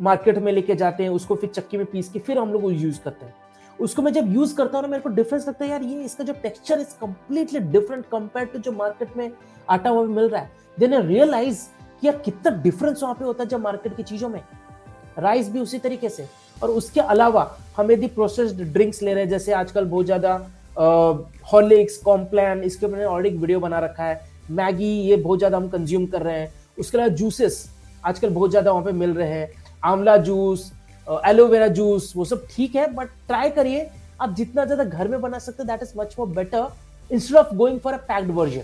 मार्केट 0.00 0.38
में 0.38 0.52
लेके 0.52 0.74
जाते 0.74 1.02
हैं 1.02 1.10
उसको 1.10 1.34
फिर 1.34 1.50
चक्की 1.50 1.76
में 1.76 1.86
पीस 1.86 2.08
के 2.08 2.18
फिर 2.18 2.38
हम 2.38 2.52
लोग 2.52 2.72
यूज़ 2.72 3.00
करते 3.00 3.26
हैं। 3.26 3.34
उसको 3.80 4.02
मैं 4.02 4.12
जब 4.12 4.32
यूज़ 4.34 4.54
करता 4.56 4.78
हूँ 4.78 4.82
ना, 4.82 4.88
मेरे 4.88 5.02
को 5.02 5.08
डिफरेंस 5.10 5.46
लगता 5.48 5.64
है, 5.64 5.70
यार, 5.70 5.82
ये 5.82 6.02
इसका 6.04 6.24
जो 6.24 6.32
texture 6.32 6.80
is 6.80 6.94
completely 7.00 7.60
different 7.60 8.04
compare 8.06 8.46
to 8.46 8.58
जो 8.58 8.72
मार्केट 8.72 9.16
में 9.16 9.30
आटा 9.68 9.90
हुआ 9.90 10.04
मिल 10.06 10.28
रहा 10.28 10.40
है. 10.40 10.50
देन 10.78 10.94
आई 10.94 11.06
रियलाइज़ 11.06 11.64
कि 12.00 12.06
यार, 12.06 12.16
कितना 12.24 12.56
डिफरेंस 12.62 13.02
वहाँ 13.02 13.14
पे 13.14 13.24
होता 13.24 13.42
है 13.42 13.48
जब 13.48 13.60
मार्केट 13.60 13.96
की 13.96 14.02
चीज़ों 14.02 14.28
में। 14.28 14.40
राइस 15.18 15.50
भी 15.50 15.60
उसी 15.60 15.78
तरीके 15.78 16.08
से। 16.08 16.28
और 16.62 16.70
उसके 16.70 17.00
अलावा 17.00 17.50
हम 17.76 17.90
यदि 17.90 18.06
प्रोसेस्ड 18.08 18.62
ड्रिंक्स 18.72 19.02
ले 19.02 19.12
रहे 19.14 19.22
हैं, 19.22 19.30
जैसे 19.30 19.52
आजकल 19.52 19.84
बहुत 19.84 20.06
ज़्यादा 20.06 20.34
हॉर्लिक्स 21.52 21.96
कॉम्प्लान 21.96 22.62
इसके 22.62 22.86
मैंने 22.86 23.04
ऑलरेडी 23.04 23.36
वीडियो 23.38 23.60
बना 23.60 23.78
रखा 23.78 24.04
है। 24.04 24.20
मैगी, 24.50 24.92
ये 25.00 25.16
बहुत 25.16 25.38
ज़्यादा 25.38 25.56
हम 25.56 25.68
कंज्यूम 25.68 26.06
कर 26.06 26.22
रहे 26.22 26.38
हैं। 26.40 26.52
उसके 26.78 26.96
अलावा 26.98 27.14
जूसेस 27.14 27.64
आजकल 28.04 28.30
बहुत 28.30 28.50
ज़्यादा 28.50 28.72
वहाँ 28.72 28.84
पे 28.84 28.92
मिल 28.92 29.14
रहे 29.14 29.28
हैं। 29.30 29.50
आंवला 29.84 30.16
जूस 30.18 30.72
एलोवेरा 31.06 31.68
जूस 31.70 32.12
वो 32.16 32.24
सब 32.24 32.46
ठीक 32.50 32.76
है 32.76 32.86
बट 32.94 33.08
ट्राई 33.26 33.50
करिए। 33.50 33.88
आप 34.20 34.34
जितना 34.34 34.64
ज़्यादा 34.64 34.84
घर 34.84 35.08
में 35.08 35.20
बना 35.20 35.38
सकते 35.38 35.64
that 35.64 35.82
is 35.82 35.92
much 35.96 36.14
more 36.18 36.28
better 36.36 36.68
instead 37.10 37.36
of 37.36 37.54
going 37.56 37.78
for 37.80 37.92
a 37.92 37.96
packed 38.08 38.30
version 38.34 38.62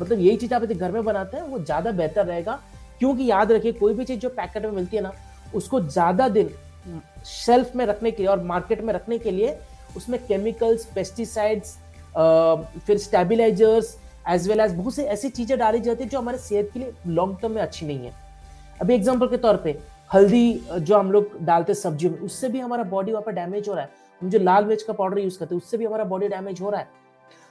मतलब 0.00 0.20
यही 0.20 0.36
चीज़ 0.36 0.54
आप 0.54 0.62
यदि 0.62 0.74
घर 0.74 0.92
में 0.92 1.04
बनाते 1.04 1.36
हैं, 1.36 1.44
वो 1.44 1.58
ज़्यादा 1.58 1.90
बेहतर 1.92 2.26
रहेगा। 2.26 2.60
क्योंकि 2.98 3.30
याद 3.30 3.52
रखिए, 3.52 3.72
कोई 3.72 3.94
भी 3.94 4.04
चीज़ 4.04 4.18
जो 4.20 4.28
पैकेट 4.30 4.64
में 4.64 4.72
मिलती 4.72 4.96
है 4.96 5.02
ना, 5.02 5.12
उसको 5.54 5.80
ज़्यादा 5.80 6.28
दिन 6.28 6.50
शेल्फ 7.26 7.74
में 7.76 7.84
रखने 7.86 8.10
के 8.10 8.22
लिए 8.22 8.30
और 8.30 8.42
मार्केट 8.44 8.82
में 8.84 8.92
रखने 8.94 9.18
के 9.18 9.30
लिए, 9.30 9.56
उसमें 9.96 10.18
केमिकल्स 10.26 10.84
पेस्टिसाइड्स 10.94 11.76
फिर 12.86 12.98
स्टेबिलाईजर्स 12.98 13.96
एज 14.28 14.48
वेल 14.48 14.60
एज 14.60 14.74
बहुत 14.74 14.94
से 14.94 15.04
ऐसी 15.06 15.28
चीज़ें 15.30 15.58
डाली 15.58 15.80
जाती 15.80 16.02
है 16.04 16.08
जो 16.08 16.18
हमारे 16.18 16.38
सेहत 16.40 16.70
के 16.74 16.80
लिए 16.80 16.92
लॉन्ग 17.08 17.38
टर्म 17.42 17.52
में 17.52 17.62
अच्छी 17.62 17.86
नहीं 17.86 17.98
है। 17.98 18.12
अभी 18.80 18.94
एग्ज़ाम्पल 18.94 19.28
के 19.28 19.36
तौर 19.38 19.56
पे 19.56 19.78
हल्दी 20.14 20.60
जो 20.72 20.96
हम 20.96 21.10
लोग 21.12 21.30
डालते 21.44 21.74
सब्जियों 21.74 22.12
में, 22.12 22.18
उससे 22.20 22.48
भी 22.48 22.60
हमारा 22.60 22.82
बॉडी 22.84 23.12
वहाँ 23.12 23.22
पर 23.22 23.32
डैमेज 23.32 23.68
हो 23.68 23.74
रहा 23.74 23.84
है। 23.84 23.90
हम 24.20 24.28
जो 24.30 24.38
लाल 24.38 24.64
मिर्च 24.64 24.82
का 24.82 24.92
पाउडर 24.92 25.18
यूज़ 25.18 25.38
करते 25.38 25.54
हैं, 25.54 25.62
उससे 25.62 25.76
भी 25.76 25.84
हमारा 25.84 26.04
बॉडी 26.04 26.28
डैमेज 26.28 26.60
हो 26.60 26.70
रहा 26.70 26.80
है। 26.80 26.88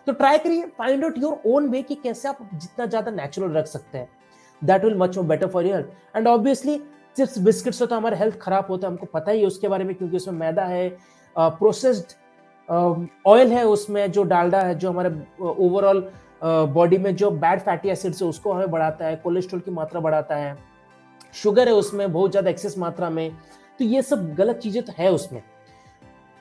तो 0.07 0.13
ट्राई 0.13 0.37
करिए 0.37 0.65
find 0.77 1.03
out 1.03 1.17
your 1.17 1.41
own 1.45 1.67
way 1.69 1.81
कि 1.81 1.95
कैसे 1.95 2.27
आप 2.29 2.37
जितना 2.53 2.85
ज़्यादा 2.85 3.11
नेचुरल 3.11 3.51
रख 3.51 3.67
सकते 3.67 3.97
हैं। 3.97 4.09
That 4.61 4.83
will 4.85 4.97
much 4.97 5.17
more 5.17 5.25
better 5.25 5.47
for 5.47 5.65
your 5.65 5.91
and 6.15 6.27
obviously 6.27 6.77
chips, 7.15 7.37
biscuits 7.39 7.79
से 7.79 7.85
तो 7.85 7.95
हमारा 7.95 8.17
हेल्थ 8.17 8.37
खराब 8.41 8.65
होता 8.69 8.87
है, 8.87 8.91
हमको 8.91 9.05
पता 9.13 9.31
ही 9.31 9.39
है 9.39 9.47
उसके 9.47 9.67
बारे 9.67 9.83
में, 9.83 9.95
क्योंकि 9.95 10.17
उसमें 10.17 10.35
मैदा 10.35 10.65
है 10.65 10.89
प्रोसेस्ड 11.35 12.13
ऑयल 13.27 13.51
है 13.51 13.63
उसमें 13.67 14.11
जो 14.11 14.23
डालडा 14.25 14.61
है, 14.61 14.75
जो 14.75 14.89
हमारे 14.89 15.09
ओवरऑल 15.39 16.09
बॉडी 16.43 16.97
में 16.97 17.15
जो 17.15 17.29
बैड 17.31 17.59
फैटी 17.61 17.89
एसिड्स 17.89 18.21
है, 18.21 18.27
उसको 18.27 18.53
हमें 18.53 18.71
बढ़ाता 18.71 19.05
है 19.05 19.15
कोलेस्ट्रॉल 19.15 19.61
की 19.61 19.71
मात्रा 19.71 20.01
बढ़ाता 20.01 20.35
है। 20.35 20.57
शुगर 21.33 21.67
है 21.67 21.73
उसमें 21.75 22.11
बहुत 22.13 22.31
ज़्यादा 22.31 22.49
एक्सेस 22.49 22.77
मात्रा 22.77 23.09
में 23.09 23.31
तो 23.79 23.85
ये 23.85 24.01
सब 24.01 24.33
गलत 24.35 24.57
चीज़ें 24.57 24.81
तो 24.83 24.93
है 24.97 25.11
उसमें। 25.11 25.41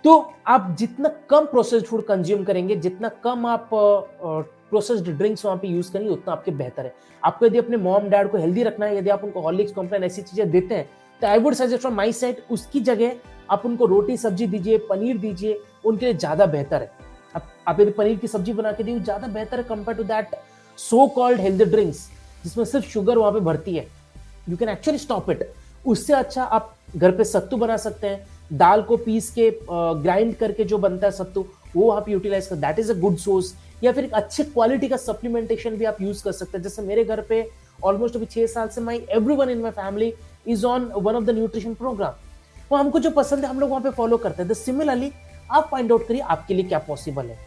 तो 0.04 0.32
आप 0.48 0.74
जितना 0.78 1.08
कम 1.30 1.44
प्रोसेस्ड 1.46 1.86
फ़ूड 1.86 2.04
कंज्यूम 2.06 2.42
करेंगे 2.44 2.76
जितना 2.76 3.08
कम 3.24 3.46
आप 3.46 3.68
प्रोसेस्ड 3.72 5.08
ड्रिंक्स 5.08 5.44
वहाँ 5.44 5.56
पे 5.58 5.68
यूज़ 5.68 5.92
करेंगे 5.92 6.12
उतना 6.12 6.32
आपके 6.32 6.50
बेहतर 6.52 6.84
है। 6.84 6.94
आपको 7.22 7.46
यदि 7.46 7.58
अपने 7.58 7.76
मॉम 7.78 8.08
डैड 8.10 8.30
को 8.30 8.38
हेल्दी 8.38 8.62
रखना 8.62 8.86
है 8.86 8.96
यदि 8.98 9.10
आप 9.10 9.24
उनको 9.24 9.40
हॉर्लिक्स 9.40 9.72
कॉम्प्लेन 9.72 10.04
ऐसी 10.04 10.22
चीज़ें 10.22 10.50
देते 10.50 10.74
हैं 10.74 10.88
तो 11.22 11.26
I 11.26 11.38
would 11.38 11.54
suggest 11.54 11.80
from 11.80 11.94
my 11.94 12.12
side 12.12 12.42
उसकी 12.50 12.80
जगह 12.82 13.14
आप 13.50 13.66
उनको 13.66 13.86
रोटी 13.86 14.16
सब्ज़ी 14.16 14.46
दीजिए 14.46 14.78
पनीर 14.88 15.18
दीजिए 15.18 15.60
उनके 15.84 16.06
लिए 16.06 16.14
ज़्यादा 16.14 16.46
बेहतर 16.46 16.82
है। 16.82 16.90
आप, 17.34 17.80
यदि 17.80 17.90
पनीर 17.92 18.18
की 18.18 18.28
सब्ज़ी 18.28 18.52
बना 18.52 18.72
के 18.72 18.84
दी 18.84 18.98
ज़्यादा 19.00 19.26
बेहतर 19.28 19.58
है 19.58 19.64
compare 19.64 19.96
to 19.96 20.04
that 20.04 20.34
so 20.78 21.06
called 21.14 21.40
healthy 21.40 21.64
drinks 21.66 22.08
जिसमें 22.44 22.64
सिर्फ़ 22.64 22.86
शुगर 22.88 23.18
वहाँ 23.18 23.32
पे 23.32 23.40
भरती 23.40 23.74
है। 23.74 23.86
You 24.48 24.56
can 24.56 24.68
actually 24.68 24.98
stop 24.98 25.30
it 25.30 25.50
उससे 25.86 26.12
अच्छा 26.14 26.44
आप 26.44 26.74
घर 26.96 27.10
पे 27.10 27.24
सत्तू 27.24 27.56
बना 27.56 27.76
सकते 27.76 28.06
हैं। 28.06 28.26
दाल 28.52 28.82
को 28.82 28.96
पीस 28.98 29.30
के 29.30 29.50
ग्राइंड 29.70 30.34
करके 30.36 30.64
जो 30.64 30.78
बनता 30.78 31.06
है 31.06 31.12
सत्तू, 31.12 31.44
वो 31.76 31.90
आप 31.90 32.08
यूटिलाइज 32.08 32.46
कर 32.46 32.56
that 32.56 32.78
is 32.78 32.92
a 32.92 32.94
good 33.00 33.16
source 33.18 33.54
या 33.84 33.92
फिर 33.92 34.04
एक 34.04 34.12
अच्छे 34.14 34.44
क्वालिटी 34.44 34.88
का 34.88 34.96
सप्लीमेंटेशन 34.96 35.76
भी 35.76 35.84
आप 35.84 36.00
यूज़ 36.02 36.22
कर 36.24 36.32
सकते 36.32 36.56
हैं। 36.56 36.62
जैसे 36.64 36.82
मेरे 36.82 37.04
घर 37.04 37.20
पे 37.28 37.46
ऑलमोस्ट 37.84 38.16
अभी 38.16 38.26
छह 38.26 38.46
साल 38.46 38.68
से 38.68 38.80
my 38.80 39.06
everyone 39.36 39.50
in 39.50 39.60
my 39.60 39.70
family 39.72 40.12
is 40.46 40.66
on 40.66 40.90
one 40.94 41.14
of 41.14 41.24
the 41.24 41.30
nutrition 41.30 41.74
programme 41.74 42.12
वो 42.70 42.76
हमको 42.76 42.98
जो 42.98 43.10
पसंद 43.10 43.44
है, 43.44 43.50
हम 43.50 43.60
लोग 43.60 43.70
वहाँ 43.70 43.82
पे 43.82 43.90
फॉलो 43.90 44.16
करते 44.18 44.42
हैं। 44.42 44.54
सिमिलरली 44.54 45.12
आप 45.50 45.68
फाइंड 45.70 45.92
आउट 45.92 46.06
करिए 46.08 46.20
आपके 46.22 46.54
लिए 46.54 46.64
क्या 46.64 46.78
पॉसिबल 46.80 47.26
है। 47.26 47.38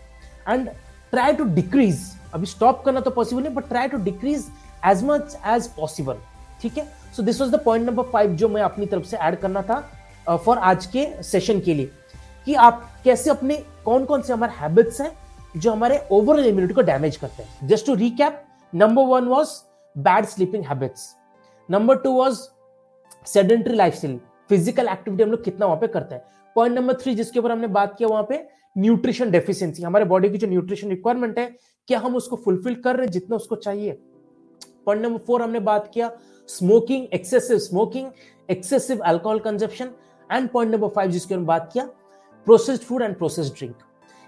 एंड 0.49 0.69
ट्राई 1.11 1.33
टू 1.33 1.43
डिक्रीज 1.55 2.01
अभी 2.33 2.45
स्टॉप 2.45 2.83
करना 2.85 2.99
तो 2.99 3.11
पॉसिबल 3.11 3.43
नहीं 3.43 3.53
but 3.55 3.67
try 3.69 3.87
to 3.87 3.97
decrease 4.03 4.45
as 4.85 5.03
much 5.03 5.37
as 5.47 5.67
possible 5.75 6.17
ठीक 6.65 6.77
है? 6.77 6.85
So 7.15 7.23
this 7.23 7.39
was 7.41 7.51
the 7.51 7.59
point 7.63 7.85
number 7.85 8.03
five 8.11 8.31
जो 8.35 8.47
मैं 8.49 8.61
अपनी 8.61 8.85
तरफ़ 8.85 9.03
से 9.05 9.17
ऐड 9.17 9.35
करना 9.39 9.61
था 9.61 10.37
फॉर 10.37 10.57
आज 10.59 10.85
के 10.85 11.05
सेशन 11.23 11.59
के 11.59 11.73
लिए, 11.73 11.89
कि 12.45 12.53
आप 12.55 12.89
कैसे 13.03 13.29
अपने 13.29 13.57
कौन 13.85 14.05
कौन 14.05 14.21
से 14.21 14.33
हमारे 14.33 14.53
हैबिट्स 14.53 15.01
हैं 15.01 15.11
जो 15.57 15.71
हमारे 15.71 15.99
ओवरऑल 16.11 16.45
इम्यूनिटी 16.45 16.73
को 16.73 16.81
डैमेज 16.81 17.17
करते 17.17 17.43
हैं। 17.43 17.67
Just 17.67 17.85
to 17.85 17.93
recap 17.95 18.41
number 18.73 19.03
one 19.07 19.27
was 19.27 19.49
bad 19.95 20.25
sleeping 20.25 20.63
habits 20.65 21.07
number 21.69 21.97
two 21.97 22.11
was 22.13 22.39
sedentary 23.27 23.75
life 23.75 23.95
style 23.95 24.19
physical 24.49 24.87
activity 24.87 25.23
हम 25.23 25.31
लोग 25.31 25.43
कितना 25.43 25.65
वहाँ 25.65 25.79
पे 25.79 25.87
करते 25.87 26.15
हैं। 26.15 26.23
पॉइंट 26.55 26.75
नंबर 26.75 26.93
थ्री 27.01 27.15
जिसके 27.15 27.39
ऊपर 27.39 27.51
हमने 27.51 27.67
बात 27.69 27.95
किया 27.97 28.09
वहाँ 28.09 28.25
पे 28.29 28.43
न्यूट्रिशन 28.75 29.31
डेफिशिएंसी 29.31 29.83
हमारे 29.83 30.05
बॉडी 30.05 30.29
की 30.29 30.37
जो 30.37 30.47
न्यूट्रिशन 30.47 30.89
रिक्वायरमेंट 30.89 31.39
है, 31.39 31.45
क्या 31.87 31.99
हम 31.99 32.15
उसको 32.15 32.35
फुलफिल 32.35 32.75
कर 32.75 32.95
रहे 32.95 33.05
हैं 33.05 33.11
जितना 33.13 33.35
उसको 33.35 33.55
चाहिए? 33.57 33.91
पॉइंट 34.85 35.01
नंबर 35.03 35.19
फोर 35.27 35.41
हमने 35.41 35.59
बात 35.61 35.89
किया 35.93 36.11
smoking 36.49 37.05
excessive 37.13 37.57
smoking 37.57 38.09
excessive 38.49 38.99
alcohol 39.05 39.39
consumption 39.39 39.89
and 40.29 40.49
point 40.49 40.71
number 40.71 40.87
five 40.87 41.11
जिसके 41.11 41.33
हमने 41.35 41.45
बात 41.45 41.69
किया 41.73 41.85
processed 42.47 42.83
food 42.83 43.01
and 43.01 43.15
processed 43.15 43.53
drink 43.57 43.75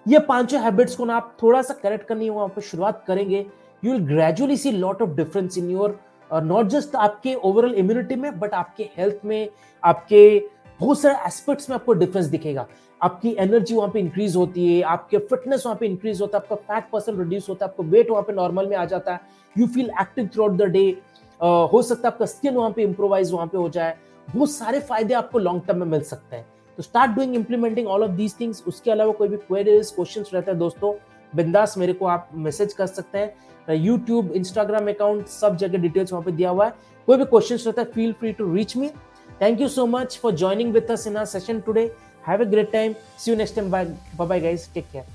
ये 0.05 0.19
पाँचों 0.27 0.61
हैबिट्स 0.61 0.95
को 0.95 1.05
ना 1.05 1.15
आप 1.15 1.35
थोड़ा 1.41 1.61
सा 1.61 1.73
करेक्ट 1.73 2.07
करनी 2.07 2.29
वहाँ 2.29 2.47
पर 2.47 2.61
शुरुआत 2.61 3.03
करेंगे। 3.07 3.45
You 3.83 3.91
will 3.91 4.05
gradually 4.05 4.57
see 4.57 4.71
lot 4.71 5.01
of 5.01 5.09
difference 5.15 5.57
in 5.57 5.69
your 5.71 5.99
not 6.33 6.67
just 6.67 6.95
आपके 6.95 7.33
ओवरऑल 7.35 7.73
इम्यूनिटी 7.75 8.15
में 8.15 8.39
बट 8.39 8.53
आपके 8.53 8.89
हेल्थ 8.97 9.19
में, 9.25 9.49
आपके 9.83 10.39
बहुत 10.79 10.99
सारे 10.99 11.25
एस्पेक्ट्स 11.27 11.69
में 11.69 11.75
आपको 11.75 11.93
डिफरेंस 11.93 12.25
दिखेगा। 12.25 12.65
आपकी 13.01 13.35
एनर्जी 13.39 13.75
वहाँ 13.75 13.89
पे 13.89 13.99
इंक्रीज 13.99 14.35
होती 14.35 14.67
है, 14.67 14.81
आपके 14.83 15.17
फिटनेस 15.17 15.65
वहाँ 15.65 15.77
पे 15.79 15.85
इंक्रीज 15.85 16.21
होता 16.21 16.37
है, 16.37 16.43
आपका 16.43 16.55
फैट 16.55 16.89
परसेंट 16.91 17.19
रिड्यूस 17.19 17.49
होता 17.49 17.65
है, 17.65 17.71
आपको 17.71 17.83
वेट 17.83 18.09
वहाँ 18.09 18.23
पे 18.23 18.33
नॉर्मल 18.33 18.67
में 18.67 18.75
आ 18.77 18.85
जाता 18.85 19.13
है। 19.13 19.19
You 19.55 19.67
feel 19.67 19.89
active 20.01 20.29
throughout 20.43 20.57
the 20.57 20.69
day 20.71 20.89
हो 21.39 21.81
सकता 21.81 22.07
है 22.07 22.13
आपका 22.13 22.25
स्किन 22.25 22.55
वहाँ 22.55 22.71
पे 22.71 22.83
इंप्रोवाइज 22.83 23.31
वहाँ 23.31 23.47
पे 23.47 23.57
हो 23.57 23.69
जाए। 23.69 23.97
बहुत 24.27 24.51
सारे 24.51 24.79
फ़ायदे 24.81 25.13
आपको 25.13 25.39
लॉन्ग 25.39 25.61
टर्म 25.67 25.79
में 25.79 25.85
मिल 25.87 26.01
सकते 26.03 26.35
हैं। 26.35 26.45
तो 26.77 26.83
start 26.83 27.11
doing 27.11 27.35
implementing 27.35 27.87
all 27.87 28.03
of 28.03 28.11
these 28.11 28.39
things 28.39 28.63
उसके 28.67 28.91
अलावा 28.91 29.13
कोई 29.13 29.27
भी 29.27 29.37
क्वेरीज 29.37 29.91
क्वेश्चन 29.91 30.25
रहता 30.33 30.51
है 30.51 30.57
दोस्तों, 30.57 30.93
बिंदास 31.33 31.77
मेरे 31.77 31.93
को 31.93 32.05
आप 32.07 32.29
मैसेज 32.35 32.73
कर 32.73 32.87
सकते 32.87 33.17
हैं। 33.17 33.75
यूट्यूब 33.75 34.31
इंस्टाग्राम 34.31 34.89
अकाउंट 34.89 35.27
सब 35.27 35.55
जगह 35.57 35.77
डिटेल्स 35.77 36.13
वहाँ 36.13 36.23
पे 36.25 36.31
दिया 36.31 36.49
हुआ 36.49 36.65
है। 36.65 36.73
कोई 37.07 37.17
भी 37.17 37.25
क्वेश्चन 37.25 37.55
रहता 37.57 37.81
है 37.81 37.91
feel 37.91 38.13
free 38.13 38.31
to 38.33 38.53
reach 38.53 38.75
me 38.77 38.89
thank 39.41 39.61
you 39.61 39.67
so 39.69 39.85
much 39.87 40.19
for 40.23 40.35
joining 40.35 40.73
with 40.73 40.91
us 40.91 41.07
in 41.07 41.17
our 41.17 41.25
session 41.25 41.59
today 41.61 41.91
have 42.27 42.41
a 42.41 42.49
great 42.49 42.71
time 42.71 42.93
see 43.19 43.31
you 43.31 43.37
next 43.37 43.55
time 43.55 43.71
bye 43.71 43.85
bye 44.17 44.39
guys 44.39 44.69
take 44.73 44.85
care 44.91 45.05